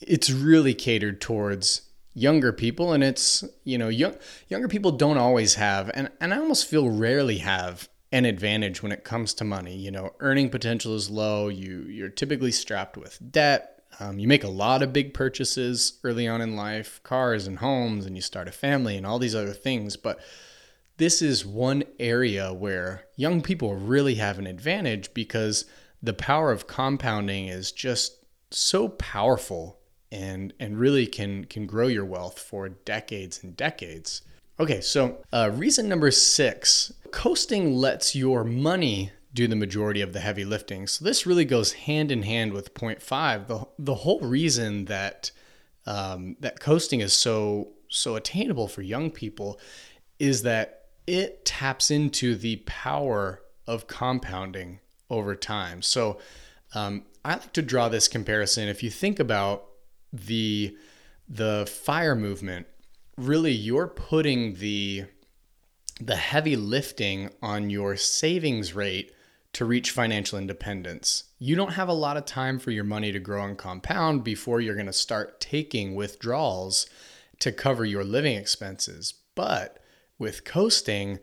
it's 0.00 0.30
really 0.30 0.74
catered 0.74 1.20
towards 1.20 1.82
younger 2.14 2.52
people 2.52 2.92
and 2.92 3.04
it's 3.04 3.44
you 3.64 3.78
know 3.78 3.88
young, 3.88 4.14
younger 4.48 4.68
people 4.68 4.90
don't 4.90 5.18
always 5.18 5.54
have 5.54 5.90
and, 5.94 6.10
and 6.20 6.34
i 6.34 6.38
almost 6.38 6.66
feel 6.66 6.90
rarely 6.90 7.38
have 7.38 7.88
an 8.10 8.24
advantage 8.24 8.82
when 8.82 8.90
it 8.90 9.04
comes 9.04 9.32
to 9.32 9.44
money 9.44 9.76
you 9.76 9.90
know 9.90 10.12
earning 10.18 10.50
potential 10.50 10.94
is 10.96 11.08
low 11.08 11.48
you 11.48 11.82
you're 11.82 12.08
typically 12.08 12.50
strapped 12.50 12.96
with 12.96 13.18
debt 13.30 13.79
um, 14.00 14.18
you 14.18 14.26
make 14.26 14.44
a 14.44 14.48
lot 14.48 14.82
of 14.82 14.92
big 14.92 15.14
purchases 15.14 15.98
early 16.02 16.26
on 16.26 16.40
in 16.40 16.56
life 16.56 17.00
cars 17.02 17.46
and 17.46 17.58
homes 17.58 18.06
and 18.06 18.16
you 18.16 18.22
start 18.22 18.48
a 18.48 18.52
family 18.52 18.96
and 18.96 19.06
all 19.06 19.18
these 19.18 19.34
other 19.34 19.52
things 19.52 19.96
but 19.96 20.18
this 21.00 21.22
is 21.22 21.46
one 21.46 21.82
area 21.98 22.52
where 22.52 23.06
young 23.16 23.40
people 23.40 23.74
really 23.74 24.16
have 24.16 24.38
an 24.38 24.46
advantage 24.46 25.14
because 25.14 25.64
the 26.02 26.12
power 26.12 26.52
of 26.52 26.66
compounding 26.66 27.48
is 27.48 27.72
just 27.72 28.24
so 28.50 28.88
powerful 28.88 29.78
and 30.12 30.52
and 30.58 30.78
really 30.78 31.06
can 31.06 31.44
can 31.44 31.66
grow 31.66 31.86
your 31.86 32.04
wealth 32.04 32.38
for 32.38 32.68
decades 32.68 33.42
and 33.42 33.56
decades. 33.56 34.22
Okay, 34.58 34.82
so 34.82 35.24
uh, 35.32 35.50
reason 35.54 35.88
number 35.88 36.10
six: 36.10 36.92
coasting 37.12 37.74
lets 37.74 38.14
your 38.14 38.44
money 38.44 39.12
do 39.32 39.46
the 39.46 39.56
majority 39.56 40.00
of 40.00 40.12
the 40.12 40.20
heavy 40.20 40.44
lifting. 40.44 40.86
So 40.86 41.04
this 41.04 41.26
really 41.26 41.44
goes 41.44 41.72
hand 41.72 42.10
in 42.10 42.22
hand 42.22 42.52
with 42.52 42.74
point 42.74 43.02
five. 43.02 43.46
The 43.46 43.66
the 43.78 43.96
whole 43.96 44.20
reason 44.20 44.86
that 44.86 45.30
um, 45.86 46.36
that 46.40 46.60
coasting 46.60 47.00
is 47.00 47.12
so 47.12 47.68
so 47.88 48.16
attainable 48.16 48.68
for 48.68 48.82
young 48.82 49.10
people 49.10 49.60
is 50.18 50.42
that 50.42 50.86
it 51.06 51.44
taps 51.44 51.90
into 51.90 52.36
the 52.36 52.56
power 52.66 53.42
of 53.66 53.86
compounding 53.86 54.80
over 55.08 55.34
time. 55.34 55.82
So 55.82 56.18
um, 56.74 57.04
I 57.24 57.32
like 57.32 57.52
to 57.54 57.62
draw 57.62 57.88
this 57.88 58.06
comparison. 58.08 58.68
If 58.68 58.82
you 58.82 58.90
think 58.90 59.18
about 59.18 59.66
the 60.12 60.76
the 61.28 61.64
fire 61.70 62.16
movement 62.16 62.66
really 63.20 63.52
you're 63.52 63.86
putting 63.86 64.54
the 64.54 65.04
the 66.00 66.16
heavy 66.16 66.56
lifting 66.56 67.30
on 67.42 67.68
your 67.68 67.94
savings 67.96 68.74
rate 68.74 69.12
to 69.52 69.64
reach 69.64 69.90
financial 69.90 70.38
independence. 70.38 71.24
You 71.38 71.56
don't 71.56 71.72
have 71.72 71.88
a 71.88 71.94
lot 71.94 72.16
of 72.16 72.24
time 72.24 72.58
for 72.58 72.70
your 72.70 72.84
money 72.84 73.12
to 73.12 73.18
grow 73.18 73.44
and 73.44 73.58
compound 73.58 74.22
before 74.22 74.60
you're 74.60 74.74
going 74.74 74.86
to 74.86 74.92
start 74.92 75.40
taking 75.40 75.94
withdrawals 75.94 76.86
to 77.40 77.50
cover 77.50 77.84
your 77.84 78.04
living 78.04 78.36
expenses. 78.36 79.14
But 79.34 79.82
with 80.18 80.44
coasting, 80.44 81.18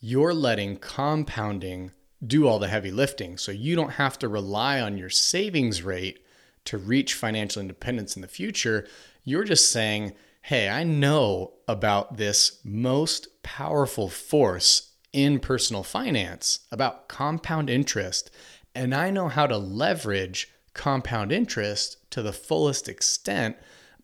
you're 0.00 0.34
letting 0.34 0.76
compounding 0.76 1.92
do 2.26 2.48
all 2.48 2.58
the 2.58 2.68
heavy 2.68 2.90
lifting. 2.90 3.38
So 3.38 3.52
you 3.52 3.76
don't 3.76 3.92
have 3.92 4.18
to 4.20 4.28
rely 4.28 4.80
on 4.80 4.98
your 4.98 5.10
savings 5.10 5.82
rate 5.82 6.24
to 6.64 6.78
reach 6.78 7.14
financial 7.14 7.62
independence 7.62 8.16
in 8.16 8.22
the 8.22 8.28
future. 8.28 8.86
You're 9.22 9.44
just 9.44 9.70
saying, 9.70 10.14
hey, 10.42 10.68
I 10.68 10.82
know 10.82 11.52
about 11.68 12.16
this 12.16 12.60
most 12.64 13.42
powerful 13.42 14.08
force 14.08 14.87
in 15.12 15.40
personal 15.40 15.82
finance, 15.82 16.60
about 16.70 17.08
compound 17.08 17.70
interest, 17.70 18.30
and 18.74 18.94
I 18.94 19.10
know 19.10 19.28
how 19.28 19.46
to 19.46 19.56
leverage 19.56 20.48
compound 20.74 21.32
interest 21.32 21.96
to 22.10 22.22
the 22.22 22.32
fullest 22.32 22.88
extent 22.88 23.56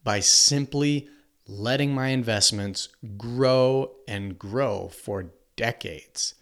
by 0.03 0.21
simply 0.21 1.09
letting 1.47 1.95
my 1.95 2.09
investments 2.09 2.89
grow 3.17 3.93
and 4.09 4.39
grow 4.39 4.89
for 4.89 5.31
decades. 5.57 6.35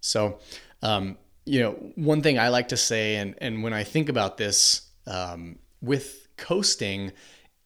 So, 0.00 0.38
um, 0.82 1.16
you 1.44 1.60
know, 1.60 1.72
one 1.94 2.22
thing 2.22 2.38
I 2.38 2.48
like 2.48 2.68
to 2.68 2.76
say, 2.76 3.16
and, 3.16 3.34
and 3.38 3.62
when 3.62 3.72
I 3.72 3.84
think 3.84 4.08
about 4.08 4.36
this, 4.36 4.82
um, 5.06 5.58
with 5.80 6.28
coasting, 6.36 7.12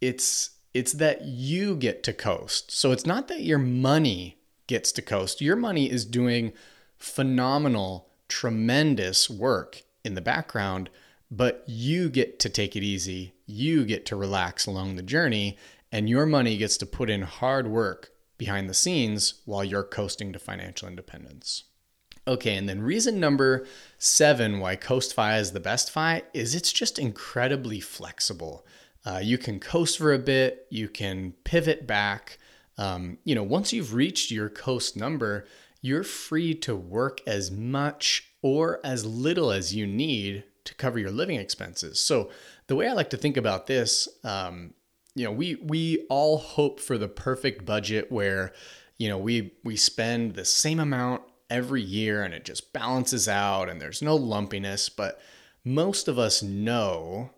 it's 0.01 0.51
it's 0.75 0.93
that 0.93 1.23
you 1.23 1.75
get 1.75 2.03
to 2.03 2.13
coast. 2.13 2.71
So 2.71 2.93
it's 2.93 3.07
not 3.07 3.29
that 3.29 3.41
your 3.41 3.59
money 3.59 4.39
gets 4.67 4.93
to 4.93 5.03
coast. 5.03 5.41
Your 5.41 5.57
money 5.57 5.91
is 5.91 6.05
doing 6.05 6.53
phenomenal, 6.97 8.09
tremendous 8.29 9.31
work 9.31 9.83
in 10.05 10.15
the 10.15 10.21
background, 10.21 10.91
but 11.31 11.65
you 11.67 12.09
get 12.09 12.39
to 12.41 12.49
take 12.49 12.77
it 12.77 12.83
easy. 12.83 13.35
You 13.47 13.85
get 13.85 14.07
to 14.07 14.17
relax 14.17 14.67
along 14.67 14.97
the 14.97 15.03
journey, 15.03 15.59
and 15.93 16.09
your 16.09 16.27
money 16.27 16.57
gets 16.57 16.77
to 16.79 16.87
put 16.87 17.11
in 17.11 17.23
hard 17.23 17.69
work 17.69 18.11
behind 18.39 18.69
the 18.69 18.75
scenes 18.75 19.43
while 19.45 19.65
you're 19.65 19.83
coasting 19.83 20.33
to 20.33 20.39
financial 20.39 20.89
independence. 20.89 21.65
Okay, 22.29 22.57
and 22.57 22.69
then 22.69 22.83
reason 22.83 23.21
number 23.21 23.67
seven 23.99 24.59
why 24.59 24.75
Coast 24.75 25.15
Fi 25.15 25.39
is 25.39 25.53
the 25.53 25.61
best 25.61 25.91
Fi 25.91 26.23
is 26.35 26.55
it's 26.55 26.73
just 26.73 26.99
incredibly 26.99 27.79
flexible. 27.79 28.67
Uh, 29.05 29.21
you 29.23 29.39
can 29.39 29.61
coast 29.61 29.99
for 29.99 30.13
a 30.13 30.19
bit, 30.19 30.67
you 30.69 30.89
can 30.89 31.35
pivot 31.45 31.87
back. 31.87 32.39
Um, 32.79 33.19
you 33.25 33.35
know, 33.35 33.43
once 33.43 33.73
you've 33.73 33.95
reached 33.95 34.31
your 34.31 34.49
coast 34.49 34.97
number, 34.97 35.47
you're 35.81 36.05
free 36.05 36.55
to 36.55 36.75
work 36.75 37.21
as 37.27 37.51
much 37.51 38.33
or 38.43 38.81
as 38.85 39.05
little 39.05 39.51
as 39.51 39.75
you 39.75 39.87
need 39.87 40.45
to 40.65 40.75
cover 40.75 40.99
your 40.99 41.11
living 41.11 41.39
expenses. 41.39 42.01
So 42.01 42.31
the 42.67 42.77
way 42.77 42.89
I 42.89 42.93
like 42.93 43.11
to 43.11 43.17
think 43.17 43.37
about 43.37 43.67
this, 43.67 44.09
um, 44.25 44.75
you 45.15 45.25
know, 45.25 45.33
we 45.33 45.55
we 45.57 46.07
all 46.11 46.39
hope 46.39 46.81
for 46.81 46.99
the 46.99 47.09
perfect 47.09 47.65
budget 47.65 48.13
where, 48.13 48.53
you 48.99 49.09
know, 49.09 49.19
we 49.19 49.55
we 49.65 49.77
spend 49.77 50.35
the 50.35 50.45
same 50.45 50.79
amount 50.81 51.23
every 51.49 51.83
year 51.83 52.23
and 52.23 52.35
it 52.35 52.45
just 52.45 52.73
balances 52.73 53.29
out 53.29 53.69
and 53.69 53.81
there's 53.81 54.03
no 54.03 54.17
lumpiness. 54.17 54.89
But 54.89 55.21
most 55.65 56.09
of 56.09 56.19
us 56.19 56.43
know 56.43 57.31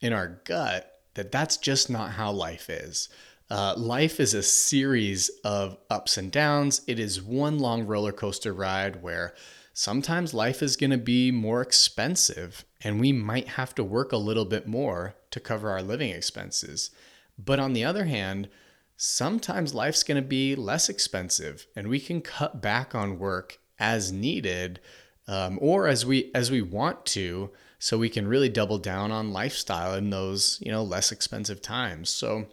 in 0.00 0.12
our 0.12 0.40
gut 0.44 1.00
that 1.14 1.32
that's 1.32 1.56
just 1.56 1.90
not 1.90 2.12
how 2.12 2.30
life 2.30 2.70
is. 2.70 3.08
Uh, 3.50 3.74
life 3.76 4.20
is 4.20 4.34
a 4.34 4.42
series 4.42 5.30
of 5.42 5.78
ups 5.88 6.16
and 6.16 6.30
downs. 6.30 6.82
It 6.86 6.98
is 6.98 7.22
one 7.22 7.58
long 7.58 7.86
roller 7.86 8.12
coaster 8.12 8.52
ride 8.52 9.02
where 9.02 9.34
sometimes 9.72 10.34
life 10.34 10.62
is 10.62 10.76
going 10.76 10.90
to 10.90 10.98
be 10.98 11.30
more 11.30 11.62
expensive 11.62 12.64
and 12.82 13.00
we 13.00 13.12
might 13.12 13.48
have 13.48 13.74
to 13.76 13.84
work 13.84 14.12
a 14.12 14.18
little 14.18 14.44
bit 14.44 14.66
more 14.66 15.14
to 15.30 15.40
cover 15.40 15.70
our 15.70 15.82
living 15.82 16.10
expenses. 16.10 16.90
But 17.38 17.58
on 17.58 17.72
the 17.72 17.84
other 17.84 18.04
hand, 18.04 18.48
sometimes 18.96 19.74
life's 19.74 20.02
going 20.02 20.20
to 20.20 20.28
be 20.28 20.54
less 20.54 20.88
expensive 20.88 21.66
and 21.74 21.88
we 21.88 22.00
can 22.00 22.20
cut 22.20 22.60
back 22.60 22.94
on 22.94 23.18
work 23.18 23.60
as 23.78 24.12
needed 24.12 24.80
um, 25.26 25.58
or 25.62 25.86
as 25.86 26.04
we 26.04 26.30
as 26.34 26.50
we 26.50 26.60
want 26.60 27.06
to 27.06 27.50
so 27.78 27.96
we 27.96 28.08
can 28.08 28.26
really 28.26 28.48
double 28.48 28.78
down 28.78 29.12
on 29.12 29.32
lifestyle 29.32 29.94
in 29.94 30.10
those 30.10 30.58
you 30.60 30.72
know 30.72 30.82
less 30.82 31.12
expensive 31.12 31.62
times 31.62 32.10
so 32.10 32.46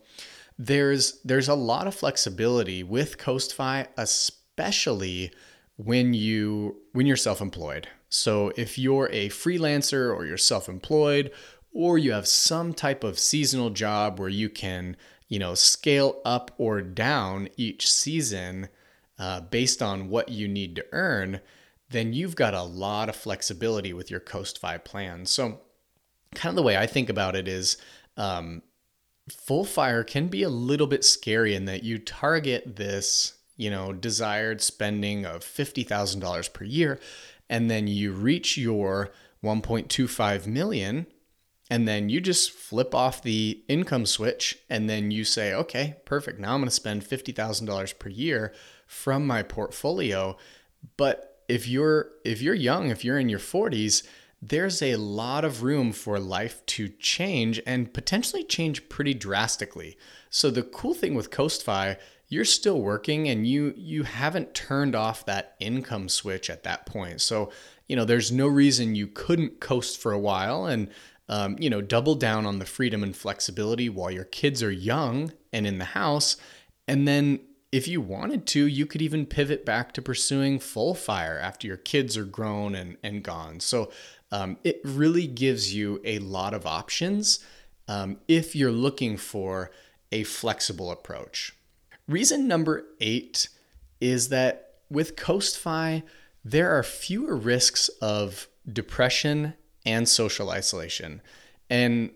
there's 0.57 1.21
there's 1.23 1.49
a 1.49 1.55
lot 1.55 1.87
of 1.87 1.95
flexibility 1.95 2.81
with 2.83 3.17
coastfi 3.17 3.85
especially 3.97 5.31
when 5.77 6.13
you 6.13 6.77
when 6.93 7.05
you're 7.05 7.17
self-employed. 7.17 7.87
So 8.09 8.51
if 8.55 8.77
you're 8.77 9.09
a 9.11 9.29
freelancer 9.29 10.15
or 10.15 10.25
you're 10.25 10.37
self-employed 10.37 11.31
or 11.73 11.97
you 11.97 12.13
have 12.13 12.27
some 12.27 12.73
type 12.73 13.03
of 13.03 13.19
seasonal 13.19 13.69
job 13.69 14.19
where 14.19 14.29
you 14.29 14.49
can, 14.49 14.95
you 15.27 15.37
know, 15.37 15.55
scale 15.55 16.21
up 16.23 16.51
or 16.57 16.81
down 16.81 17.49
each 17.57 17.91
season 17.91 18.69
uh, 19.19 19.41
based 19.41 19.81
on 19.81 20.09
what 20.09 20.29
you 20.29 20.47
need 20.47 20.75
to 20.77 20.85
earn, 20.93 21.41
then 21.89 22.13
you've 22.13 22.35
got 22.35 22.53
a 22.53 22.63
lot 22.63 23.09
of 23.09 23.15
flexibility 23.15 23.91
with 23.91 24.09
your 24.09 24.21
CoastFi 24.21 24.83
plan. 24.85 25.25
So, 25.25 25.59
kind 26.33 26.51
of 26.51 26.55
the 26.55 26.63
way 26.63 26.77
I 26.77 26.85
think 26.85 27.09
about 27.09 27.35
it 27.35 27.47
is 27.47 27.77
um, 28.17 28.61
full 29.29 29.65
fire 29.65 30.03
can 30.03 30.27
be 30.27 30.43
a 30.43 30.49
little 30.49 30.87
bit 30.87 31.03
scary 31.03 31.55
in 31.55 31.65
that 31.65 31.83
you 31.83 31.97
target 31.97 32.75
this 32.75 33.33
you 33.57 33.69
know, 33.69 33.93
desired 33.93 34.61
spending 34.61 35.25
of 35.25 35.41
$50,000 35.41 36.53
per 36.53 36.65
year 36.65 36.99
and 37.49 37.69
then 37.69 37.87
you 37.87 38.11
reach 38.11 38.57
your 38.57 39.11
1.25 39.43 40.47
million 40.47 41.05
and 41.69 41.87
then 41.87 42.09
you 42.09 42.21
just 42.21 42.51
flip 42.51 42.93
off 42.93 43.23
the 43.23 43.63
income 43.67 44.05
switch 44.05 44.59
and 44.69 44.87
then 44.89 45.09
you 45.09 45.23
say, 45.23 45.51
"Okay, 45.53 45.95
perfect. 46.05 46.39
Now 46.39 46.53
I'm 46.53 46.59
going 46.59 46.69
to 46.69 46.71
spend 46.71 47.03
$50,000 47.03 47.97
per 47.97 48.09
year 48.09 48.53
from 48.85 49.25
my 49.25 49.41
portfolio." 49.41 50.37
But 50.95 51.43
if 51.47 51.67
you're 51.67 52.11
if 52.23 52.39
you're 52.39 52.53
young, 52.53 52.89
if 52.89 53.03
you're 53.03 53.17
in 53.17 53.29
your 53.29 53.39
40s, 53.39 54.03
there's 54.41 54.81
a 54.81 54.95
lot 54.95 55.43
of 55.43 55.63
room 55.63 55.91
for 55.91 56.19
life 56.19 56.65
to 56.67 56.89
change 56.89 57.61
and 57.65 57.93
potentially 57.93 58.43
change 58.43 58.89
pretty 58.89 59.13
drastically. 59.13 59.97
So 60.29 60.51
the 60.51 60.63
cool 60.63 60.93
thing 60.93 61.15
with 61.15 61.31
CoastFi 61.31 61.97
you're 62.27 62.45
still 62.45 62.81
working 62.81 63.27
and 63.27 63.45
you 63.45 63.73
you 63.77 64.03
haven't 64.03 64.53
turned 64.53 64.95
off 64.95 65.25
that 65.25 65.55
income 65.59 66.09
switch 66.09 66.49
at 66.49 66.63
that 66.63 66.85
point. 66.85 67.21
So, 67.21 67.51
you 67.87 67.95
know, 67.95 68.05
there's 68.05 68.31
no 68.31 68.47
reason 68.47 68.95
you 68.95 69.07
couldn't 69.07 69.59
coast 69.59 69.99
for 69.99 70.11
a 70.11 70.19
while 70.19 70.65
and 70.65 70.89
um, 71.27 71.55
you 71.59 71.71
know, 71.71 71.81
double 71.81 72.13
down 72.13 72.45
on 72.45 72.59
the 72.59 72.65
freedom 72.65 73.01
and 73.01 73.15
flexibility 73.15 73.89
while 73.89 74.11
your 74.11 74.25
kids 74.25 74.61
are 74.61 74.71
young 74.71 75.33
and 75.51 75.65
in 75.65 75.79
the 75.79 75.85
house. 75.85 76.37
And 76.87 77.07
then 77.07 77.39
if 77.71 77.87
you 77.87 77.99
wanted 77.99 78.45
to, 78.47 78.67
you 78.67 78.85
could 78.85 79.01
even 79.01 79.25
pivot 79.25 79.65
back 79.65 79.91
to 79.93 80.03
pursuing 80.03 80.59
full 80.59 80.93
fire 80.93 81.39
after 81.39 81.65
your 81.65 81.77
kids 81.77 82.15
are 82.15 82.25
grown 82.25 82.75
and, 82.75 82.97
and 83.03 83.23
gone. 83.23 83.59
So 83.59 83.91
um, 84.31 84.57
it 84.63 84.81
really 84.83 85.27
gives 85.27 85.73
you 85.73 86.01
a 86.03 86.19
lot 86.19 86.53
of 86.53 86.65
options 86.65 87.39
um, 87.87 88.17
if 88.27 88.55
you're 88.55 88.71
looking 88.71 89.17
for 89.17 89.71
a 90.11 90.23
flexible 90.23 90.91
approach. 90.91 91.55
Reason 92.07 92.47
number 92.47 92.85
eight 92.99 93.49
is 93.99 94.29
that 94.29 94.73
with 94.89 95.15
CoastFi, 95.15 96.03
there 96.43 96.71
are 96.77 96.83
fewer 96.83 97.35
risks 97.35 97.89
of 98.01 98.47
depression 98.71 99.53
and 99.85 100.07
social 100.07 100.49
isolation. 100.49 101.21
And 101.69 102.11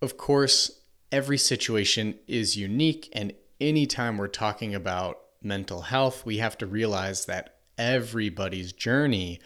of 0.00 0.16
course, 0.16 0.80
every 1.12 1.38
situation 1.38 2.18
is 2.26 2.56
unique. 2.56 3.08
And 3.12 3.32
anytime 3.60 4.18
we're 4.18 4.28
talking 4.28 4.74
about 4.74 5.18
mental 5.42 5.82
health, 5.82 6.24
we 6.24 6.38
have 6.38 6.56
to 6.58 6.66
realize 6.66 7.26
that 7.26 7.56
everybody's 7.76 8.72
journey 8.72 9.40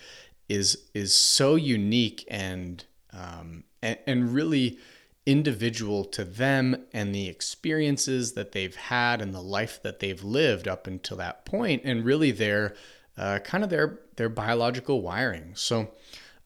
is 0.48 0.88
is 0.94 1.14
so 1.14 1.54
unique 1.54 2.24
and 2.28 2.84
um, 3.12 3.64
and, 3.82 3.98
and 4.06 4.34
really 4.34 4.78
individual 5.26 6.04
to 6.04 6.24
them 6.24 6.86
and 6.92 7.14
the 7.14 7.28
experiences 7.28 8.32
that 8.32 8.52
they've 8.52 8.76
had 8.76 9.20
and 9.20 9.34
the 9.34 9.42
life 9.42 9.82
that 9.82 10.00
they've 10.00 10.24
lived 10.24 10.66
up 10.66 10.86
until 10.86 11.18
that 11.18 11.44
point, 11.44 11.82
and 11.84 12.04
really 12.04 12.30
their 12.30 12.74
uh, 13.16 13.38
kind 13.40 13.62
of 13.62 13.70
their 13.70 14.00
their 14.16 14.28
biological 14.28 15.02
wiring. 15.02 15.52
So 15.54 15.90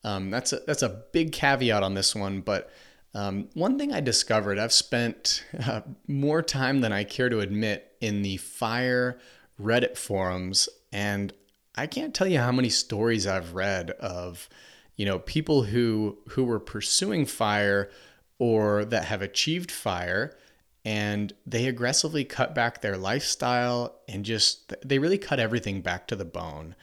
um, 0.03 0.31
that's 0.31 0.53
a 0.53 0.61
that's 0.67 0.83
a 0.83 1.03
big 1.13 1.33
caveat 1.33 1.83
on 1.83 1.95
this 1.95 2.15
one, 2.15 2.41
but. 2.41 2.71
Um, 3.15 3.51
one 3.53 3.77
thing 3.79 3.93
I 3.93 4.01
discovered, 4.01 4.59
I've 4.59 4.73
spent 4.73 5.45
uh, 5.67 5.83
more 6.09 6.41
time 6.41 6.81
than 6.81 6.95
I 6.95 7.05
care 7.05 7.29
to 7.29 7.41
admit 7.41 7.95
in 8.01 8.23
the 8.23 8.39
fire 8.39 9.19
Reddit 9.61 9.99
forums, 9.99 10.71
and 10.91 11.31
I 11.75 11.87
can't 11.87 12.15
tell 12.15 12.27
you 12.27 12.39
how 12.39 12.53
many 12.53 12.69
stories 12.69 13.27
I've 13.27 13.55
read 13.55 13.91
of, 13.93 14.49
you 14.97 15.07
know, 15.07 15.19
people 15.19 15.65
who 15.65 16.19
who 16.31 16.45
were 16.45 16.61
pursuing 16.61 17.25
fire 17.25 17.91
or 18.39 18.85
that 18.85 19.07
have 19.07 19.23
achieved 19.23 19.71
fire 19.71 20.37
and 20.85 21.33
they 21.47 21.67
aggressively 21.67 22.25
cut 22.25 22.55
back 22.55 22.81
their 22.81 22.97
lifestyle 22.97 24.01
and 24.09 24.25
just 24.25 24.75
they 24.85 24.99
really 24.99 25.19
cut 25.19 25.39
everything 25.39 25.81
back 25.81 26.07
to 26.09 26.17
the 26.17 26.25
bone. 26.25 26.75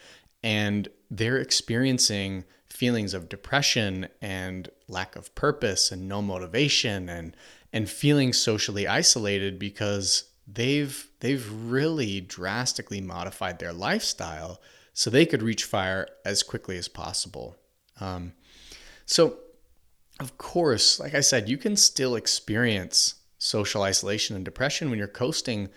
And 0.42 0.88
they're 1.12 1.38
experiencing 1.38 2.46
feelings 2.70 3.14
of 3.14 3.30
depression 3.30 4.08
and 4.22 4.70
lack 4.88 5.16
of 5.16 5.36
purpose 5.36 5.92
and 5.92 6.08
no 6.08 6.22
motivation 6.22 7.10
and 7.10 7.36
and 7.72 7.90
feeling 7.90 8.34
socially 8.34 8.88
isolated 8.88 9.60
because 9.60 10.24
they've 10.48 11.10
they've 11.20 11.52
really 11.52 12.22
drastically 12.22 13.02
modified 13.02 13.60
their 13.60 13.74
lifestyle 13.74 14.60
so 15.00 15.10
they 15.10 15.26
could 15.26 15.42
reach 15.42 15.64
fire 15.64 16.08
as 16.26 16.44
quickly 16.44 16.78
as 16.78 16.88
possible 16.88 17.56
um, 18.00 18.34
so 19.06 19.38
of 20.20 20.38
course, 20.38 21.00
like 21.00 21.16
I 21.16 21.22
said, 21.22 21.48
you 21.48 21.58
can 21.58 21.76
still 21.78 22.16
experience 22.16 23.16
social 23.38 23.84
isolation 23.84 24.36
and 24.36 24.44
depression 24.44 24.90
when 24.90 25.00
you're 25.00 25.08
coasting, 25.08 25.70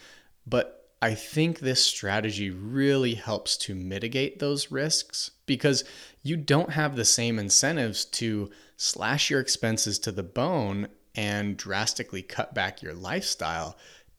but 0.46 0.90
I 1.00 1.14
think 1.14 1.58
this 1.58 1.84
strategy 1.84 2.50
really 2.50 3.14
helps 3.14 3.56
to 3.58 3.74
mitigate 3.74 4.38
those 4.38 4.70
risks 4.70 5.30
because 5.46 5.84
you 6.22 6.36
don't 6.36 6.70
have 6.70 6.96
the 6.96 7.04
same 7.04 7.38
incentives 7.38 8.04
to 8.04 8.50
slash 8.76 9.30
your 9.30 9.40
expenses 9.40 9.98
to 10.00 10.12
the 10.12 10.22
bone 10.22 10.88
and 11.14 11.56
drastically 11.56 12.22
cut 12.22 12.54
back 12.54 12.82
your 12.82 12.94
lifestyle. 12.94 13.76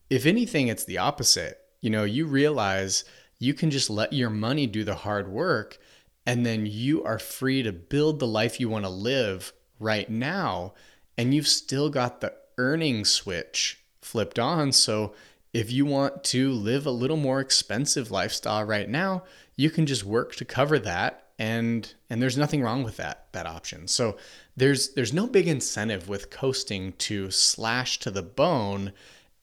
If 0.10 0.26
anything, 0.26 0.68
it's 0.68 0.86
the 0.86 1.00
opposite. 1.00 1.60
You 1.82 1.90
know, 1.90 2.04
you 2.06 2.26
realize 2.26 3.04
you 3.44 3.54
can 3.54 3.70
just 3.70 3.90
let 3.90 4.14
your 4.14 4.30
money 4.30 4.66
do 4.66 4.86
the 4.86 4.96
hard 4.96 5.28
work 5.28 5.78
and 6.26 6.46
then 6.46 6.66
you 6.66 7.04
are 7.04 7.20
free 7.20 7.62
to 7.62 7.74
build 7.74 8.20
the 8.20 8.28
life 8.28 8.58
you 8.58 8.70
want 8.70 8.86
to 8.86 8.90
live 8.90 9.52
right 9.80 10.10
now 10.10 10.74
and 11.18 11.34
you've 11.34 11.48
still 11.48 11.90
got 11.90 12.22
the 12.22 12.34
earning 12.58 13.04
switch 13.04 13.84
flipped 14.02 14.40
on. 14.40 14.72
So 14.72 15.14
if 15.52 15.74
you 15.74 15.86
want 15.86 16.24
to 16.26 16.52
live 16.54 16.86
a 16.86 16.92
little 16.92 17.18
more 17.18 17.42
expensive 17.42 18.12
lifestyle 18.12 18.64
right 18.64 18.88
now, 18.88 19.24
you 19.58 19.70
can 19.70 19.86
just 19.86 20.06
work 20.06 20.34
to 20.38 20.46
cover 20.46 20.80
that 20.80 21.26
and 21.38 21.94
and 22.10 22.22
there's 22.22 22.38
nothing 22.38 22.62
wrong 22.62 22.82
with 22.82 22.96
that 22.96 23.28
that 23.34 23.46
option. 23.46 23.90
So 23.90 24.16
there's 24.56 24.94
there's 24.94 25.12
no 25.12 25.28
big 25.28 25.50
incentive 25.50 26.08
with 26.08 26.30
coasting 26.30 26.94
to 27.00 27.30
slash 27.30 28.00
to 28.00 28.10
the 28.10 28.24
bone 28.24 28.94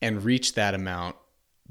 and 0.01 0.25
reach 0.25 0.55
that 0.55 0.75
amount 0.75 1.17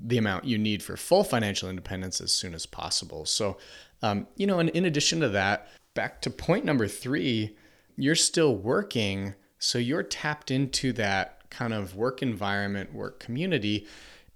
the 0.02 0.18
amount 0.18 0.46
you 0.46 0.58
need 0.58 0.82
for 0.82 0.96
full 0.98 1.24
financial 1.24 1.70
independence 1.70 2.22
as 2.22 2.32
soon 2.32 2.54
as 2.54 2.66
possible. 2.66 3.26
So 3.26 3.58
um, 4.02 4.28
you 4.36 4.48
know, 4.48 4.60
and 4.60 4.70
in 4.70 4.86
addition 4.86 5.20
to 5.22 5.30
that, 5.30 5.68
back 5.94 6.22
to 6.22 6.30
point 6.30 6.66
number 6.66 6.88
three, 6.88 7.56
you're 7.96 8.16
still 8.16 8.56
working, 8.56 9.34
so 9.58 9.78
you're 9.78 10.04
tapped 10.04 10.52
into 10.52 10.94
that 10.94 11.50
kind 11.50 11.74
of 11.74 11.96
work 11.96 12.22
environment, 12.22 12.94
work 12.94 13.20
community. 13.20 13.88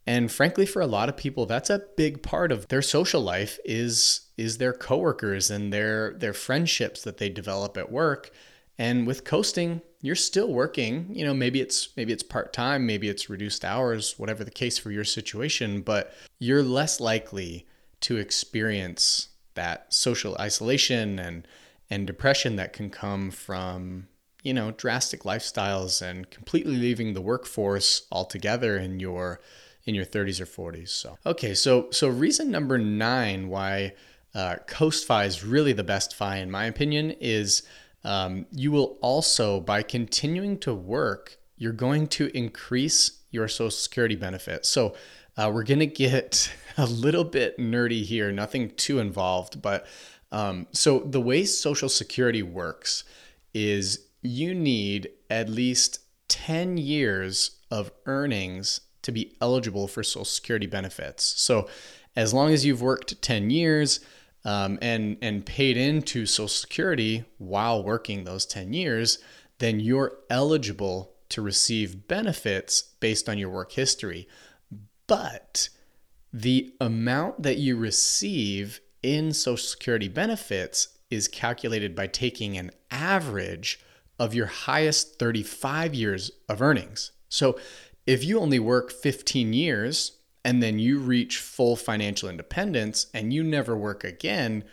And 0.06 0.30
frankly, 0.30 0.65
for 0.65 0.82
a 0.82 0.88
lot 0.88 1.08
of 1.08 1.15
people, 1.15 1.45
that's 1.45 1.69
a 1.69 1.84
big 1.95 2.21
part 2.21 2.52
of 2.52 2.67
their 2.67 2.82
social 2.82 3.21
life 3.21 3.58
is 3.63 4.21
is 4.36 4.58
their 4.58 4.73
coworkers 4.73 5.49
and 5.49 5.71
their 5.71 6.13
their 6.15 6.34
friendships 6.34 7.04
that 7.04 7.17
they 7.19 7.30
develop 7.30 7.78
at 7.78 7.91
work. 7.91 8.32
And 8.84 9.08
with 9.08 9.24
coasting, 9.24 9.82
you're 10.02 10.13
still 10.13 10.52
working. 10.52 11.08
You 11.10 11.24
know, 11.24 11.34
maybe 11.34 11.62
it's 11.62 11.96
maybe 11.96 12.12
it's 12.12 12.22
part-time, 12.22 12.86
maybe 12.86 13.08
it's 13.08 13.30
reduced 13.30 13.63
hours, 13.63 14.19
whatever 14.19 14.43
the 14.43 14.52
case 14.52 14.78
for 14.78 14.91
your 14.91 15.06
situation, 15.06 15.80
but 15.80 16.13
you're 16.38 16.63
less 16.63 17.00
likely 17.00 17.65
to 18.02 18.17
experience 18.17 19.30
that 19.54 19.93
social 19.93 20.36
isolation 20.38 21.17
and 21.17 21.48
and 21.89 22.06
depression 22.06 22.58
that 22.58 22.74
can 22.74 22.89
come 22.89 23.32
from 23.32 24.10
you 24.41 24.54
know 24.54 24.72
drastic 24.72 25.24
lifestyles 25.24 26.02
and 26.02 26.30
completely 26.30 26.76
leaving 26.76 27.13
the 27.13 27.22
workforce 27.22 28.06
altogether 28.12 28.78
in 28.78 29.00
your 29.00 29.39
in 29.86 29.96
your 29.96 30.06
30s 30.06 30.41
or 30.41 30.72
40s 30.72 30.89
so 30.89 31.17
okay 31.26 31.54
so 31.54 31.89
so 31.91 32.10
reason 32.10 32.52
number 32.52 32.78
nine 32.78 33.48
why 33.48 33.93
uh, 34.36 34.56
coast 34.67 35.06
fi 35.06 35.24
is 35.26 35.46
really 35.46 35.72
the 35.72 35.84
best 35.84 36.15
fi 36.15 36.38
in 36.38 36.50
my 36.52 36.65
opinion 36.65 37.12
is 37.12 37.63
um, 38.04 38.46
you 38.52 38.72
will 38.72 38.98
also 39.02 39.60
by 39.60 39.82
continuing 39.82 40.58
to 40.60 40.74
work 40.74 41.38
you're 41.58 41.72
going 41.72 42.08
to 42.08 42.36
increase 42.36 43.24
your 43.32 43.48
social 43.48 43.72
security 43.72 44.16
benefit 44.16 44.66
so 44.66 44.96
uh, 45.36 45.50
we're 45.52 45.63
going 45.63 45.80
to 45.80 45.88
get 45.88 46.54
a 46.78 46.86
little 46.86 47.24
bit 47.24 47.58
nerdy 47.58 48.04
here 48.04 48.32
nothing 48.32 48.70
too 48.76 49.00
involved 49.00 49.62
but 49.62 49.86
um, 50.32 50.66
so 50.72 51.00
the 51.00 51.22
way 51.22 51.46
social 51.46 51.89
security 51.89 52.42
works 52.42 53.04
is 53.54 54.08
you 54.24 54.56
need 54.56 55.10
at 55.30 55.50
least 55.50 56.00
10 56.30 56.78
years 56.78 57.60
of 57.70 57.92
earnings 58.06 58.82
to 59.04 59.12
be 59.12 59.36
eligible 59.42 59.88
for 59.88 60.02
Social 60.02 60.26
Security 60.26 60.66
benefits. 60.66 61.24
So, 61.24 61.68
as 62.16 62.34
long 62.34 62.52
as 62.52 62.66
you've 62.66 62.82
worked 62.82 63.22
10 63.22 63.50
years 63.50 64.00
um, 64.45 64.77
and, 64.82 65.17
and 65.21 65.45
paid 65.45 65.77
into 65.77 66.25
Social 66.25 66.47
Security 66.47 67.25
while 67.38 67.84
working 67.84 68.23
those 68.23 68.45
10 68.45 68.73
years, 68.73 69.19
then 69.60 69.79
you're 69.79 70.17
eligible 70.29 71.13
to 71.29 71.41
receive 71.41 72.08
benefits 72.08 72.82
based 72.99 73.29
on 73.29 73.38
your 73.38 73.49
work 73.49 73.71
history. 73.71 74.27
But 75.08 75.69
the 76.32 76.73
amount 76.82 77.43
that 77.43 77.58
you 77.58 77.77
receive 77.77 78.82
in 79.01 79.34
Social 79.34 79.58
Security 79.58 80.08
benefits 80.08 80.89
is 81.10 81.27
calculated 81.27 81.95
by 81.95 82.08
taking 82.08 82.58
an 82.58 82.71
average 82.89 83.79
of 84.19 84.34
your 84.34 84.47
highest 84.47 85.19
35 85.19 85.93
years 85.93 86.32
of 86.49 86.62
earnings. 86.62 87.12
So 87.29 87.58
if 88.06 88.23
you 88.23 88.39
only 88.39 88.60
work 88.60 88.91
15 88.91 89.53
years 89.53 90.17
and 90.45 90.62
then 90.62 90.79
you 90.79 90.99
reach 90.99 91.38
full 91.38 91.75
financial 91.75 92.29
independence 92.29 93.08
and 93.13 93.34
you 93.34 93.43
never 93.43 93.77
work 93.77 94.03
again, 94.03 94.63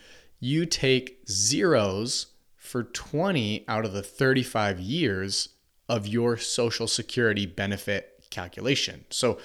you 0.41 0.67
take 0.67 1.19
zeros 1.29 2.27
for 2.57 2.85
20 2.85 3.65
out 3.69 3.85
of 3.85 3.93
the 3.93 4.03
35 4.03 4.81
years 4.81 5.51
of 5.89 6.07
your 6.07 6.37
Social 6.37 6.87
Security 6.87 7.47
benefit 7.47 8.25
calculation. 8.31 9.05
So, 9.11 9.39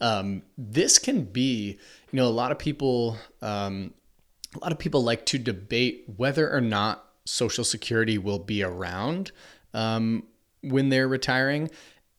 um, 0.00 0.42
this 0.58 0.98
can 0.98 1.22
be, 1.24 1.78
you 2.10 2.16
know, 2.16 2.26
a 2.26 2.28
lot 2.28 2.50
of 2.50 2.58
people, 2.58 3.16
um, 3.40 3.94
a 4.56 4.58
lot 4.58 4.72
of 4.72 4.78
people 4.78 5.02
like 5.02 5.24
to 5.26 5.38
debate 5.38 6.04
whether 6.16 6.52
or 6.52 6.60
not 6.60 7.04
Social 7.24 7.62
Security 7.62 8.18
will 8.18 8.40
be 8.40 8.64
around 8.64 9.30
um, 9.74 10.24
when 10.62 10.88
they're 10.88 11.06
retiring, 11.06 11.70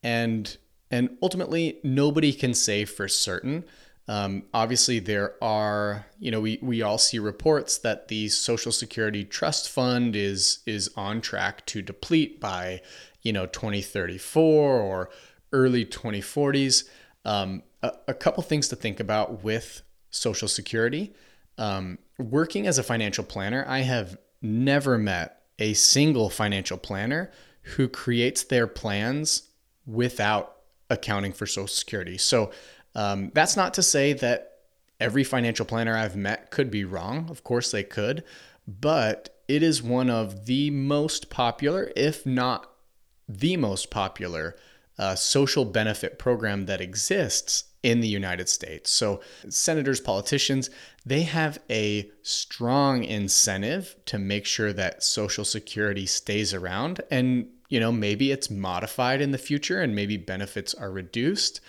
and 0.02 0.56
and 0.90 1.16
ultimately 1.22 1.78
nobody 1.82 2.32
can 2.32 2.54
say 2.54 2.84
for 2.84 3.08
certain. 3.08 3.64
Um, 4.06 4.44
obviously, 4.52 4.98
there 4.98 5.34
are 5.42 6.06
you 6.18 6.30
know 6.30 6.40
we 6.40 6.58
we 6.62 6.82
all 6.82 6.98
see 6.98 7.18
reports 7.18 7.78
that 7.78 8.08
the 8.08 8.28
Social 8.28 8.72
Security 8.72 9.24
Trust 9.24 9.70
Fund 9.70 10.14
is 10.14 10.58
is 10.66 10.90
on 10.96 11.20
track 11.20 11.64
to 11.66 11.80
deplete 11.80 12.40
by 12.40 12.82
you 13.22 13.32
know 13.32 13.46
2034 13.46 14.80
or 14.80 15.10
early 15.52 15.86
2040s. 15.86 16.88
Um, 17.24 17.62
a, 17.82 17.92
a 18.08 18.14
couple 18.14 18.42
things 18.42 18.68
to 18.68 18.76
think 18.76 19.00
about 19.00 19.42
with 19.42 19.82
Social 20.10 20.48
Security. 20.48 21.14
Um, 21.56 21.98
working 22.18 22.66
as 22.66 22.78
a 22.78 22.82
financial 22.82 23.24
planner, 23.24 23.64
I 23.66 23.80
have 23.80 24.18
never 24.42 24.98
met 24.98 25.42
a 25.58 25.72
single 25.74 26.28
financial 26.28 26.76
planner 26.76 27.30
who 27.62 27.88
creates 27.88 28.42
their 28.42 28.66
plans 28.66 29.48
without 29.86 30.53
accounting 30.90 31.32
for 31.32 31.46
Social 31.46 31.68
Security. 31.68 32.18
So 32.18 32.50
um, 32.94 33.30
that's 33.34 33.56
not 33.56 33.74
to 33.74 33.82
say 33.82 34.12
that 34.14 34.58
every 35.00 35.24
financial 35.24 35.66
planner 35.66 35.96
I've 35.96 36.16
met 36.16 36.50
could 36.50 36.70
be 36.70 36.84
wrong. 36.84 37.28
Of 37.30 37.44
course, 37.44 37.70
they 37.70 37.82
could, 37.82 38.24
but 38.66 39.36
it 39.48 39.62
is 39.62 39.82
one 39.82 40.10
of 40.10 40.46
the 40.46 40.70
most 40.70 41.30
popular, 41.30 41.92
if 41.96 42.24
not 42.24 42.70
the 43.28 43.56
most 43.56 43.90
popular, 43.90 44.56
uh, 44.98 45.14
social 45.14 45.64
benefit 45.64 46.18
program 46.18 46.66
that 46.66 46.80
exists 46.80 47.64
in 47.82 48.00
the 48.00 48.08
United 48.08 48.48
States. 48.48 48.90
So, 48.90 49.20
senators, 49.48 50.00
politicians, 50.00 50.70
they 51.04 51.22
have 51.22 51.58
a 51.68 52.10
strong 52.22 53.04
incentive 53.04 53.96
to 54.06 54.18
make 54.18 54.46
sure 54.46 54.72
that 54.72 55.02
Social 55.02 55.44
Security 55.44 56.06
stays 56.06 56.54
around. 56.54 57.02
And, 57.10 57.48
you 57.68 57.80
know, 57.80 57.92
maybe 57.92 58.30
it's 58.30 58.50
modified 58.50 59.20
in 59.20 59.30
the 59.30 59.38
future 59.38 59.80
and 59.80 59.94
maybe 59.94 60.16
benefits 60.16 60.74
are 60.74 60.90
reduced. 60.90 61.60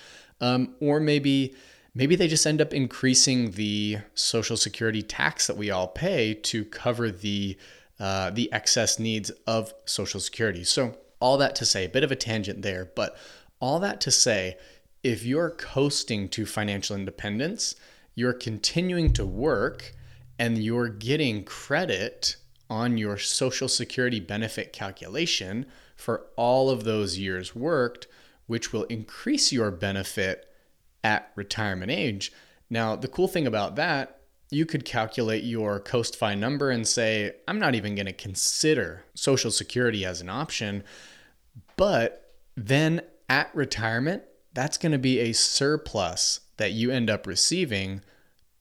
Um, 0.41 0.75
or 0.81 0.99
maybe 0.99 1.55
maybe 1.93 2.15
they 2.17 2.27
just 2.27 2.45
end 2.45 2.61
up 2.61 2.73
increasing 2.73 3.51
the 3.51 3.99
social 4.15 4.57
security 4.57 5.01
tax 5.01 5.47
that 5.47 5.55
we 5.55 5.71
all 5.71 5.87
pay 5.87 6.33
to 6.33 6.65
cover 6.65 7.09
the 7.09 7.57
uh, 7.99 8.29
the 8.31 8.51
excess 8.51 8.99
needs 8.99 9.29
of 9.47 9.73
social 9.85 10.19
security 10.19 10.65
so 10.65 10.97
all 11.21 11.37
that 11.37 11.55
to 11.55 11.65
say 11.65 11.85
a 11.85 11.89
bit 11.89 12.03
of 12.03 12.11
a 12.11 12.15
tangent 12.17 12.61
there 12.61 12.91
but 12.95 13.15
all 13.61 13.79
that 13.79 14.01
to 14.01 14.11
say 14.11 14.57
if 15.05 15.23
you're 15.23 15.51
coasting 15.51 16.27
to 16.27 16.47
financial 16.47 16.95
independence, 16.95 17.75
you're 18.15 18.33
continuing 18.33 19.13
to 19.13 19.23
work 19.23 19.93
and 20.39 20.57
you're 20.57 20.89
getting 20.89 21.43
credit 21.43 22.37
on 22.71 22.97
your 22.97 23.15
Social 23.19 23.67
Security 23.67 24.19
benefit 24.19 24.73
calculation 24.73 25.67
for 25.95 26.27
all 26.35 26.69
of 26.69 26.83
those 26.83 27.17
years 27.17 27.55
worked, 27.55 28.07
which 28.47 28.71
will 28.71 28.83
increase 28.83 29.51
your 29.51 29.71
benefit 29.71 30.45
at 31.03 31.31
retirement 31.35 31.91
age. 31.91 32.31
Now, 32.69 32.95
the 32.95 33.07
cool 33.07 33.27
thing 33.27 33.47
about 33.47 33.75
that, 33.75 34.19
you 34.51 34.65
could 34.65 34.85
calculate 34.85 35.43
your 35.43 35.79
CoastFi 35.79 36.37
number 36.37 36.69
and 36.69 36.87
say, 36.87 37.33
I'm 37.47 37.59
not 37.59 37.75
even 37.75 37.95
going 37.95 38.05
to 38.05 38.13
consider 38.13 39.03
Social 39.13 39.51
Security 39.51 40.05
as 40.05 40.21
an 40.21 40.29
option. 40.29 40.83
But 41.77 42.33
then 42.55 43.01
at 43.29 43.53
retirement, 43.55 44.23
that's 44.53 44.77
going 44.77 44.91
to 44.91 44.99
be 44.99 45.19
a 45.19 45.33
surplus 45.33 46.41
that 46.57 46.71
you 46.71 46.91
end 46.91 47.09
up 47.09 47.27
receiving 47.27 48.01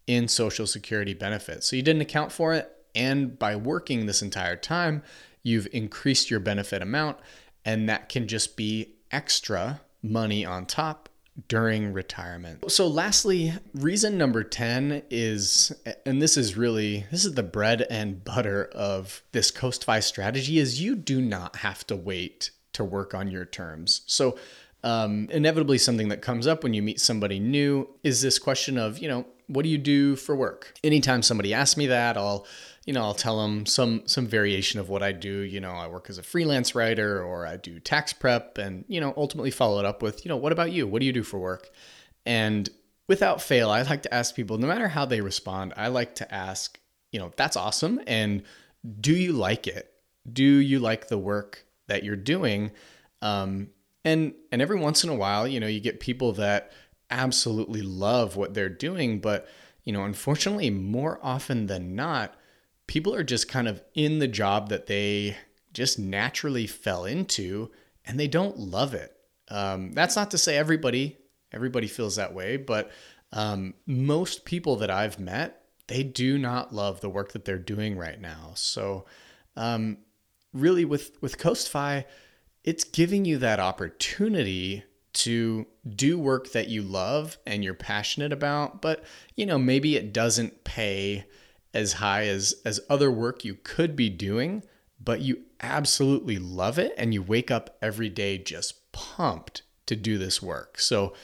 in 0.06 0.28
Social 0.28 0.66
Security 0.66 1.14
benefits. 1.14 1.68
So 1.68 1.76
you 1.76 1.82
didn't 1.82 2.02
account 2.02 2.32
for 2.32 2.54
it. 2.54 2.70
And 2.94 3.38
by 3.38 3.56
working 3.56 4.06
this 4.06 4.22
entire 4.22 4.56
time, 4.56 5.02
you've 5.44 5.68
increased 5.72 6.30
your 6.30 6.40
benefit 6.40 6.82
amount. 6.82 7.18
And 7.64 7.88
that 7.88 8.08
can 8.08 8.26
just 8.26 8.56
be 8.56 8.96
extra 9.12 9.80
money 10.02 10.44
on 10.44 10.66
top 10.66 11.08
during 11.48 11.92
retirement. 11.92 12.70
So 12.70 12.86
lastly, 12.86 13.52
reason 13.74 14.18
number 14.18 14.44
10 14.44 15.02
is 15.10 15.72
and 16.06 16.22
this 16.22 16.36
is 16.36 16.56
really 16.56 17.06
this 17.10 17.24
is 17.24 17.34
the 17.34 17.42
bread 17.42 17.86
and 17.90 18.22
butter 18.22 18.66
of 18.74 19.22
this 19.32 19.50
CoastFi 19.50 20.02
strategy 20.02 20.58
is 20.58 20.80
you 20.80 20.94
do 20.94 21.20
not 21.20 21.56
have 21.56 21.86
to 21.88 21.96
wait 21.96 22.50
to 22.74 22.84
work 22.84 23.14
on 23.14 23.30
your 23.30 23.44
terms. 23.44 24.02
So 24.06 24.36
um, 24.84 25.28
inevitably 25.30 25.78
something 25.78 26.08
that 26.08 26.20
comes 26.20 26.46
up 26.46 26.62
when 26.62 26.74
you 26.74 26.82
meet 26.82 27.00
somebody 27.00 27.40
new 27.40 27.88
is 28.02 28.20
this 28.20 28.38
question 28.38 28.76
of, 28.76 28.98
you 28.98 29.08
know, 29.08 29.26
what 29.46 29.62
do 29.62 29.68
you 29.68 29.78
do 29.78 30.14
for 30.14 30.36
work? 30.36 30.74
Anytime 30.84 31.22
somebody 31.22 31.54
asks 31.54 31.76
me 31.76 31.86
that, 31.86 32.16
I'll, 32.16 32.46
you 32.86 32.92
know, 32.92 33.02
I'll 33.02 33.14
tell 33.14 33.40
them 33.40 33.64
some 33.66 34.02
some 34.06 34.26
variation 34.26 34.78
of 34.78 34.88
what 34.88 35.02
I 35.02 35.12
do. 35.12 35.40
You 35.40 35.60
know, 35.60 35.72
I 35.72 35.88
work 35.88 36.10
as 36.10 36.18
a 36.18 36.22
freelance 36.22 36.74
writer 36.74 37.22
or 37.22 37.46
I 37.46 37.56
do 37.56 37.80
tax 37.80 38.12
prep, 38.12 38.58
and 38.58 38.84
you 38.88 39.00
know, 39.00 39.14
ultimately 39.16 39.50
follow 39.50 39.78
it 39.78 39.84
up 39.84 40.02
with, 40.02 40.24
you 40.24 40.28
know, 40.28 40.36
what 40.36 40.52
about 40.52 40.72
you? 40.72 40.86
What 40.86 41.00
do 41.00 41.06
you 41.06 41.12
do 41.12 41.22
for 41.22 41.38
work? 41.38 41.70
And 42.26 42.68
without 43.08 43.40
fail, 43.40 43.70
I 43.70 43.82
like 43.82 44.02
to 44.02 44.14
ask 44.14 44.34
people, 44.34 44.58
no 44.58 44.66
matter 44.66 44.88
how 44.88 45.04
they 45.06 45.20
respond, 45.20 45.72
I 45.76 45.88
like 45.88 46.14
to 46.16 46.34
ask, 46.34 46.78
you 47.10 47.18
know, 47.18 47.32
that's 47.36 47.56
awesome, 47.56 48.00
and 48.06 48.42
do 49.00 49.14
you 49.14 49.32
like 49.32 49.66
it? 49.66 49.90
Do 50.30 50.44
you 50.44 50.78
like 50.78 51.08
the 51.08 51.18
work 51.18 51.64
that 51.86 52.04
you're 52.04 52.16
doing? 52.16 52.70
Um, 53.22 53.70
and 54.04 54.34
and 54.52 54.60
every 54.60 54.78
once 54.78 55.04
in 55.04 55.10
a 55.10 55.14
while, 55.14 55.48
you 55.48 55.58
know, 55.58 55.66
you 55.66 55.80
get 55.80 56.00
people 56.00 56.32
that 56.34 56.72
absolutely 57.10 57.80
love 57.80 58.36
what 58.36 58.52
they're 58.52 58.68
doing, 58.68 59.20
but 59.20 59.48
you 59.84 59.92
know, 59.92 60.04
unfortunately, 60.04 60.68
more 60.68 61.18
often 61.22 61.66
than 61.66 61.94
not, 61.94 62.34
people 62.86 63.14
are 63.14 63.24
just 63.24 63.48
kind 63.48 63.68
of 63.68 63.82
in 63.94 64.18
the 64.18 64.28
job 64.28 64.68
that 64.68 64.86
they 64.86 65.36
just 65.72 65.98
naturally 65.98 66.66
fell 66.66 67.04
into 67.04 67.70
and 68.04 68.18
they 68.18 68.28
don't 68.28 68.58
love 68.58 68.94
it. 68.94 69.16
Um, 69.48 69.92
that's 69.92 70.16
not 70.16 70.30
to 70.30 70.38
say 70.38 70.56
everybody 70.56 71.18
everybody 71.52 71.86
feels 71.86 72.16
that 72.16 72.34
way, 72.34 72.56
but 72.56 72.90
um, 73.32 73.74
most 73.86 74.44
people 74.44 74.76
that 74.76 74.90
I've 74.90 75.18
met, 75.18 75.62
they 75.86 76.02
do 76.02 76.38
not 76.38 76.74
love 76.74 77.00
the 77.00 77.08
work 77.08 77.32
that 77.32 77.44
they're 77.44 77.58
doing 77.58 77.96
right 77.96 78.20
now. 78.20 78.52
So, 78.54 79.06
um, 79.56 79.98
really, 80.52 80.84
with 80.84 81.20
with 81.20 81.38
CoastFi, 81.38 82.04
it's 82.64 82.84
giving 82.84 83.24
you 83.24 83.38
that 83.38 83.60
opportunity 83.60 84.84
to 85.12 85.66
do 85.88 86.18
work 86.18 86.52
that 86.52 86.68
you 86.68 86.82
love 86.82 87.38
and 87.46 87.62
you're 87.62 87.74
passionate 87.74 88.32
about, 88.32 88.82
but 88.82 89.04
you 89.36 89.46
know 89.46 89.58
maybe 89.58 89.96
it 89.96 90.12
doesn't 90.12 90.64
pay 90.64 91.24
as 91.74 91.94
high 91.94 92.26
as 92.26 92.54
as 92.64 92.80
other 92.88 93.10
work 93.10 93.44
you 93.44 93.56
could 93.62 93.96
be 93.96 94.08
doing, 94.08 94.62
but 95.02 95.20
you 95.20 95.42
absolutely 95.60 96.38
love 96.38 96.78
it 96.78 96.94
and 96.96 97.12
you 97.12 97.22
wake 97.22 97.50
up 97.50 97.76
every 97.82 98.08
day 98.08 98.38
just 98.38 98.90
pumped 98.92 99.62
to 99.86 99.96
do 99.96 100.16
this 100.16 100.40
work. 100.40 100.78
So, 100.78 101.14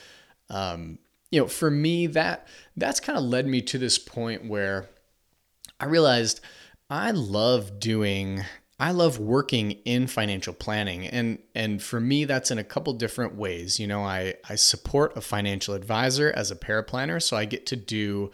um, 0.49 0.99
you 1.31 1.39
know, 1.41 1.47
for 1.47 1.71
me, 1.71 2.07
that 2.07 2.47
that's 2.75 2.99
kind 2.99 3.17
of 3.17 3.23
led 3.23 3.47
me 3.47 3.61
to 3.63 3.77
this 3.77 3.97
point 3.97 4.47
where 4.47 4.89
I 5.79 5.85
realized 5.85 6.41
I 6.89 7.11
love 7.11 7.79
doing 7.79 8.43
I 8.79 8.91
love 8.91 9.19
working 9.19 9.71
in 9.85 10.07
financial 10.07 10.53
planning 10.53 11.05
and 11.05 11.37
and 11.53 11.81
for 11.81 11.99
me 11.99 12.25
that's 12.25 12.49
in 12.49 12.57
a 12.57 12.63
couple 12.63 12.93
different 12.93 13.35
ways. 13.35 13.79
You 13.79 13.87
know, 13.87 14.03
I 14.03 14.35
I 14.49 14.55
support 14.55 15.15
a 15.15 15.21
financial 15.21 15.75
advisor 15.75 16.33
as 16.35 16.51
a 16.51 16.55
paraplanner 16.55 17.21
so 17.21 17.37
I 17.37 17.45
get 17.45 17.65
to 17.67 17.75
do 17.75 18.31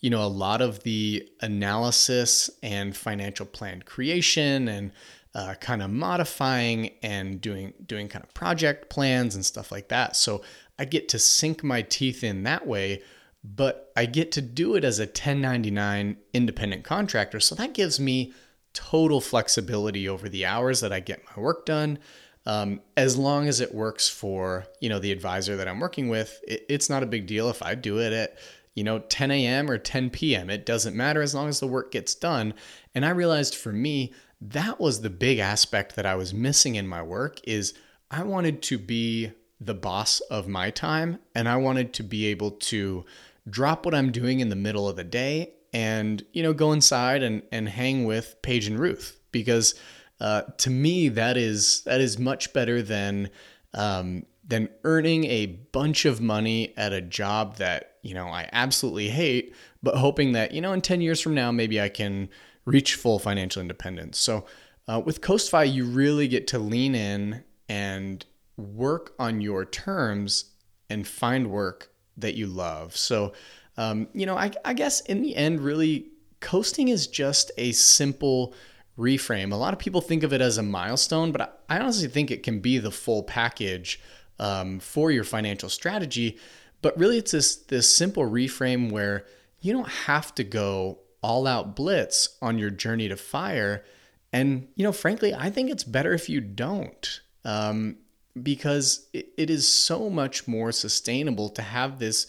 you 0.00 0.10
know 0.10 0.24
a 0.24 0.28
lot 0.28 0.60
of 0.62 0.82
the 0.82 1.28
analysis 1.40 2.50
and 2.62 2.96
financial 2.96 3.46
plan 3.46 3.82
creation 3.82 4.68
and 4.68 4.92
uh, 5.34 5.54
kind 5.60 5.82
of 5.82 5.90
modifying 5.90 6.90
and 7.02 7.40
doing 7.40 7.72
doing 7.86 8.08
kind 8.08 8.24
of 8.24 8.34
project 8.34 8.90
plans 8.90 9.34
and 9.34 9.44
stuff 9.44 9.70
like 9.70 9.88
that. 9.88 10.16
So 10.16 10.42
I 10.78 10.84
get 10.84 11.08
to 11.10 11.18
sink 11.18 11.62
my 11.62 11.82
teeth 11.82 12.24
in 12.24 12.42
that 12.44 12.66
way, 12.66 13.02
but 13.44 13.92
I 13.96 14.06
get 14.06 14.32
to 14.32 14.40
do 14.40 14.74
it 14.74 14.84
as 14.84 14.98
a 14.98 15.04
1099 15.04 16.16
independent 16.32 16.84
contractor. 16.84 17.38
So 17.38 17.54
that 17.54 17.74
gives 17.74 18.00
me 18.00 18.32
total 18.72 19.20
flexibility 19.20 20.08
over 20.08 20.28
the 20.28 20.46
hours 20.46 20.80
that 20.80 20.92
I 20.92 21.00
get 21.00 21.22
my 21.24 21.42
work 21.42 21.66
done. 21.66 21.98
Um, 22.46 22.80
as 22.96 23.18
long 23.18 23.48
as 23.48 23.60
it 23.60 23.74
works 23.74 24.08
for 24.08 24.64
you 24.80 24.88
know 24.88 24.98
the 24.98 25.12
advisor 25.12 25.56
that 25.56 25.68
I'm 25.68 25.78
working 25.78 26.08
with, 26.08 26.40
it, 26.48 26.64
it's 26.68 26.90
not 26.90 27.02
a 27.02 27.06
big 27.06 27.26
deal 27.26 27.50
if 27.50 27.62
I 27.62 27.74
do 27.74 28.00
it 28.00 28.12
at 28.12 28.38
you 28.80 28.84
know 28.84 29.00
10 29.00 29.30
a.m. 29.30 29.70
or 29.70 29.76
10 29.76 30.08
p.m. 30.08 30.48
It 30.48 30.64
doesn't 30.64 30.96
matter 30.96 31.20
as 31.20 31.34
long 31.34 31.50
as 31.50 31.60
the 31.60 31.66
work 31.66 31.92
gets 31.92 32.14
done. 32.14 32.54
And 32.94 33.04
I 33.04 33.10
realized 33.10 33.54
for 33.54 33.74
me 33.74 34.14
that 34.40 34.80
was 34.80 35.02
the 35.02 35.10
big 35.10 35.38
aspect 35.38 35.96
that 35.96 36.06
I 36.06 36.14
was 36.14 36.32
missing 36.32 36.76
in 36.76 36.88
my 36.88 37.02
work 37.02 37.46
is 37.46 37.74
I 38.10 38.22
wanted 38.22 38.62
to 38.62 38.78
be 38.78 39.32
the 39.60 39.74
boss 39.74 40.20
of 40.30 40.48
my 40.48 40.70
time 40.70 41.18
and 41.34 41.46
I 41.46 41.56
wanted 41.56 41.92
to 41.92 42.02
be 42.02 42.24
able 42.28 42.52
to 42.52 43.04
drop 43.50 43.84
what 43.84 43.94
I'm 43.94 44.12
doing 44.12 44.40
in 44.40 44.48
the 44.48 44.56
middle 44.56 44.88
of 44.88 44.96
the 44.96 45.04
day 45.04 45.52
and 45.74 46.24
you 46.32 46.42
know 46.42 46.54
go 46.54 46.72
inside 46.72 47.22
and 47.22 47.42
and 47.52 47.68
hang 47.68 48.06
with 48.06 48.36
Paige 48.40 48.66
and 48.66 48.78
Ruth 48.78 49.20
because 49.30 49.74
uh, 50.20 50.44
to 50.56 50.70
me 50.70 51.10
that 51.10 51.36
is 51.36 51.82
that 51.82 52.00
is 52.00 52.18
much 52.18 52.54
better 52.54 52.80
than 52.80 53.28
um, 53.74 54.24
than 54.42 54.70
earning 54.84 55.26
a 55.26 55.44
bunch 55.44 56.06
of 56.06 56.22
money 56.22 56.72
at 56.78 56.94
a 56.94 57.02
job 57.02 57.56
that 57.56 57.89
you 58.02 58.14
know 58.14 58.28
I 58.28 58.48
absolutely 58.52 59.08
hate, 59.08 59.54
but 59.82 59.96
hoping 59.96 60.32
that 60.32 60.52
you 60.52 60.60
know 60.60 60.72
in 60.72 60.80
ten 60.80 61.00
years 61.00 61.20
from 61.20 61.34
now 61.34 61.50
maybe 61.52 61.80
I 61.80 61.88
can 61.88 62.28
reach 62.64 62.94
full 62.94 63.18
financial 63.18 63.60
independence. 63.60 64.18
So 64.18 64.44
uh, 64.88 65.00
with 65.04 65.20
CoastFi, 65.20 65.72
you 65.72 65.84
really 65.84 66.28
get 66.28 66.46
to 66.48 66.58
lean 66.58 66.94
in 66.94 67.44
and 67.68 68.24
work 68.56 69.14
on 69.18 69.40
your 69.40 69.64
terms 69.64 70.50
and 70.88 71.06
find 71.06 71.50
work 71.50 71.90
that 72.16 72.34
you 72.34 72.46
love. 72.46 72.96
So, 72.96 73.32
um, 73.76 74.08
you 74.12 74.26
know, 74.26 74.36
I, 74.36 74.50
I 74.64 74.74
guess 74.74 75.00
in 75.02 75.22
the 75.22 75.36
end, 75.36 75.60
really, 75.60 76.08
coasting 76.40 76.88
is 76.88 77.06
just 77.06 77.52
a 77.56 77.72
simple 77.72 78.54
reframe. 78.98 79.52
A 79.52 79.56
lot 79.56 79.72
of 79.72 79.78
people 79.78 80.00
think 80.00 80.22
of 80.22 80.32
it 80.32 80.40
as 80.40 80.58
a 80.58 80.62
milestone, 80.62 81.32
but 81.32 81.62
I 81.68 81.78
honestly 81.78 82.08
think 82.08 82.30
it 82.30 82.42
can 82.42 82.60
be 82.60 82.78
the 82.78 82.90
full 82.90 83.22
package 83.22 84.00
um, 84.38 84.80
for 84.80 85.10
your 85.10 85.24
financial 85.24 85.68
strategy. 85.68 86.38
But 86.82 86.98
really, 86.98 87.18
it's 87.18 87.32
this 87.32 87.56
this 87.56 87.94
simple 87.94 88.24
reframe 88.24 88.90
where 88.90 89.26
you 89.60 89.72
don't 89.72 89.88
have 89.88 90.34
to 90.36 90.44
go 90.44 90.98
all 91.22 91.46
out 91.46 91.76
blitz 91.76 92.36
on 92.40 92.58
your 92.58 92.70
journey 92.70 93.08
to 93.08 93.16
fire. 93.16 93.84
And, 94.32 94.68
you 94.74 94.84
know, 94.84 94.92
frankly, 94.92 95.34
I 95.34 95.50
think 95.50 95.70
it's 95.70 95.84
better 95.84 96.12
if 96.12 96.28
you 96.28 96.40
don't 96.40 97.20
um, 97.44 97.96
because 98.40 99.08
it, 99.12 99.28
it 99.36 99.50
is 99.50 99.70
so 99.70 100.08
much 100.08 100.46
more 100.46 100.72
sustainable 100.72 101.48
to 101.50 101.62
have 101.62 101.98
this 101.98 102.26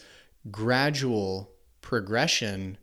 gradual 0.50 1.52
progression 1.82 2.78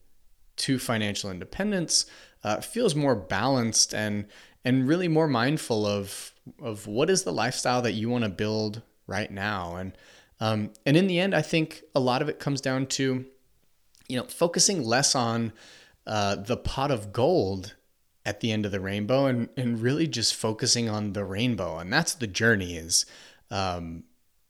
to 0.56 0.78
financial 0.78 1.30
independence. 1.30 2.06
Uh, 2.44 2.60
feels 2.60 2.94
more 2.94 3.16
balanced 3.16 3.92
and 3.92 4.26
and 4.64 4.86
really 4.86 5.08
more 5.08 5.26
mindful 5.26 5.84
of 5.84 6.32
of 6.62 6.86
what 6.86 7.10
is 7.10 7.24
the 7.24 7.32
lifestyle 7.32 7.82
that 7.82 7.92
you 7.92 8.08
want 8.08 8.22
to 8.22 8.30
build 8.30 8.82
right 9.06 9.30
now 9.30 9.74
and 9.76 9.92
um, 10.40 10.70
and 10.86 10.96
in 10.96 11.06
the 11.06 11.18
end 11.18 11.34
i 11.34 11.42
think 11.42 11.82
a 11.94 12.00
lot 12.00 12.22
of 12.22 12.28
it 12.28 12.38
comes 12.38 12.60
down 12.60 12.86
to 12.86 13.24
you 14.08 14.16
know 14.16 14.24
focusing 14.24 14.82
less 14.82 15.14
on 15.14 15.52
uh, 16.06 16.36
the 16.36 16.56
pot 16.56 16.90
of 16.90 17.12
gold 17.12 17.74
at 18.28 18.40
the 18.40 18.52
end 18.52 18.66
of 18.66 18.72
the 18.72 18.80
rainbow 18.80 19.24
and, 19.24 19.48
and 19.56 19.80
really 19.80 20.06
just 20.06 20.34
focusing 20.34 20.86
on 20.86 21.14
the 21.14 21.24
rainbow. 21.24 21.78
And 21.78 21.90
that's 21.90 22.14
the 22.14 22.26
journey 22.26 22.76
is 22.76 23.06
um, 23.50 24.04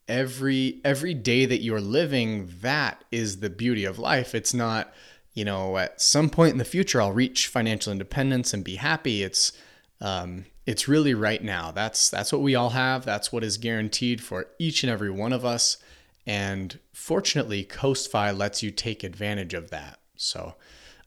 every 0.09 0.81
every 0.85 1.15
day 1.15 1.47
that 1.47 1.63
you're 1.63 1.81
living, 1.81 2.49
that 2.61 3.05
is 3.13 3.39
the 3.39 3.51
beauty 3.51 3.85
of 3.85 3.99
life. 3.99 4.35
It's 4.35 4.53
not, 4.53 4.93
you 5.33 5.45
know, 5.45 5.79
at 5.79 6.01
some 6.01 6.29
point 6.29 6.53
in 6.53 6.59
the 6.59 6.65
future 6.65 7.01
I'll 7.01 7.13
reach 7.13 7.47
financial 7.47 7.93
independence 7.93 8.53
and 8.53 8.65
be 8.65 8.77
happy. 8.77 9.23
It's 9.23 9.53
um, 10.01 10.47
it's 10.69 10.87
really 10.87 11.15
right 11.15 11.43
now. 11.43 11.71
That's 11.71 12.11
that's 12.11 12.31
what 12.31 12.43
we 12.43 12.55
all 12.55 12.69
have. 12.69 13.07
That's 13.07 13.33
what 13.33 13.43
is 13.43 13.57
guaranteed 13.57 14.21
for 14.23 14.49
each 14.59 14.83
and 14.83 14.93
every 14.93 15.09
one 15.09 15.33
of 15.33 15.43
us. 15.43 15.79
And 16.27 16.79
fortunately, 16.93 17.65
CoastFi 17.65 18.37
lets 18.37 18.63
you 18.63 18.71
take 18.71 19.03
advantage 19.03 19.55
of 19.55 19.71
that. 19.71 19.99
So 20.17 20.57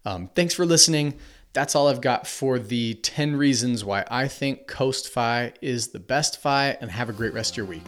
um, 0.04 0.32
thanks 0.34 0.56
for 0.56 0.66
listening. 0.66 1.20
That's 1.54 1.76
all 1.76 1.90
I've 1.90 2.02
got 2.02 2.26
for 2.26 2.58
the 2.58 2.96
10 2.96 3.36
reasons 3.36 3.86
why 3.86 4.04
I 4.10 4.28
think 4.28 4.68
CoastFi 4.68 5.54
is 5.62 5.90
the 5.90 6.00
best 6.00 6.42
Fi, 6.42 6.76
and 6.82 6.90
have 6.90 7.10
a 7.10 7.14
great 7.14 7.36
rest 7.36 7.54
of 7.54 7.58
your 7.58 7.66
week. 7.68 7.86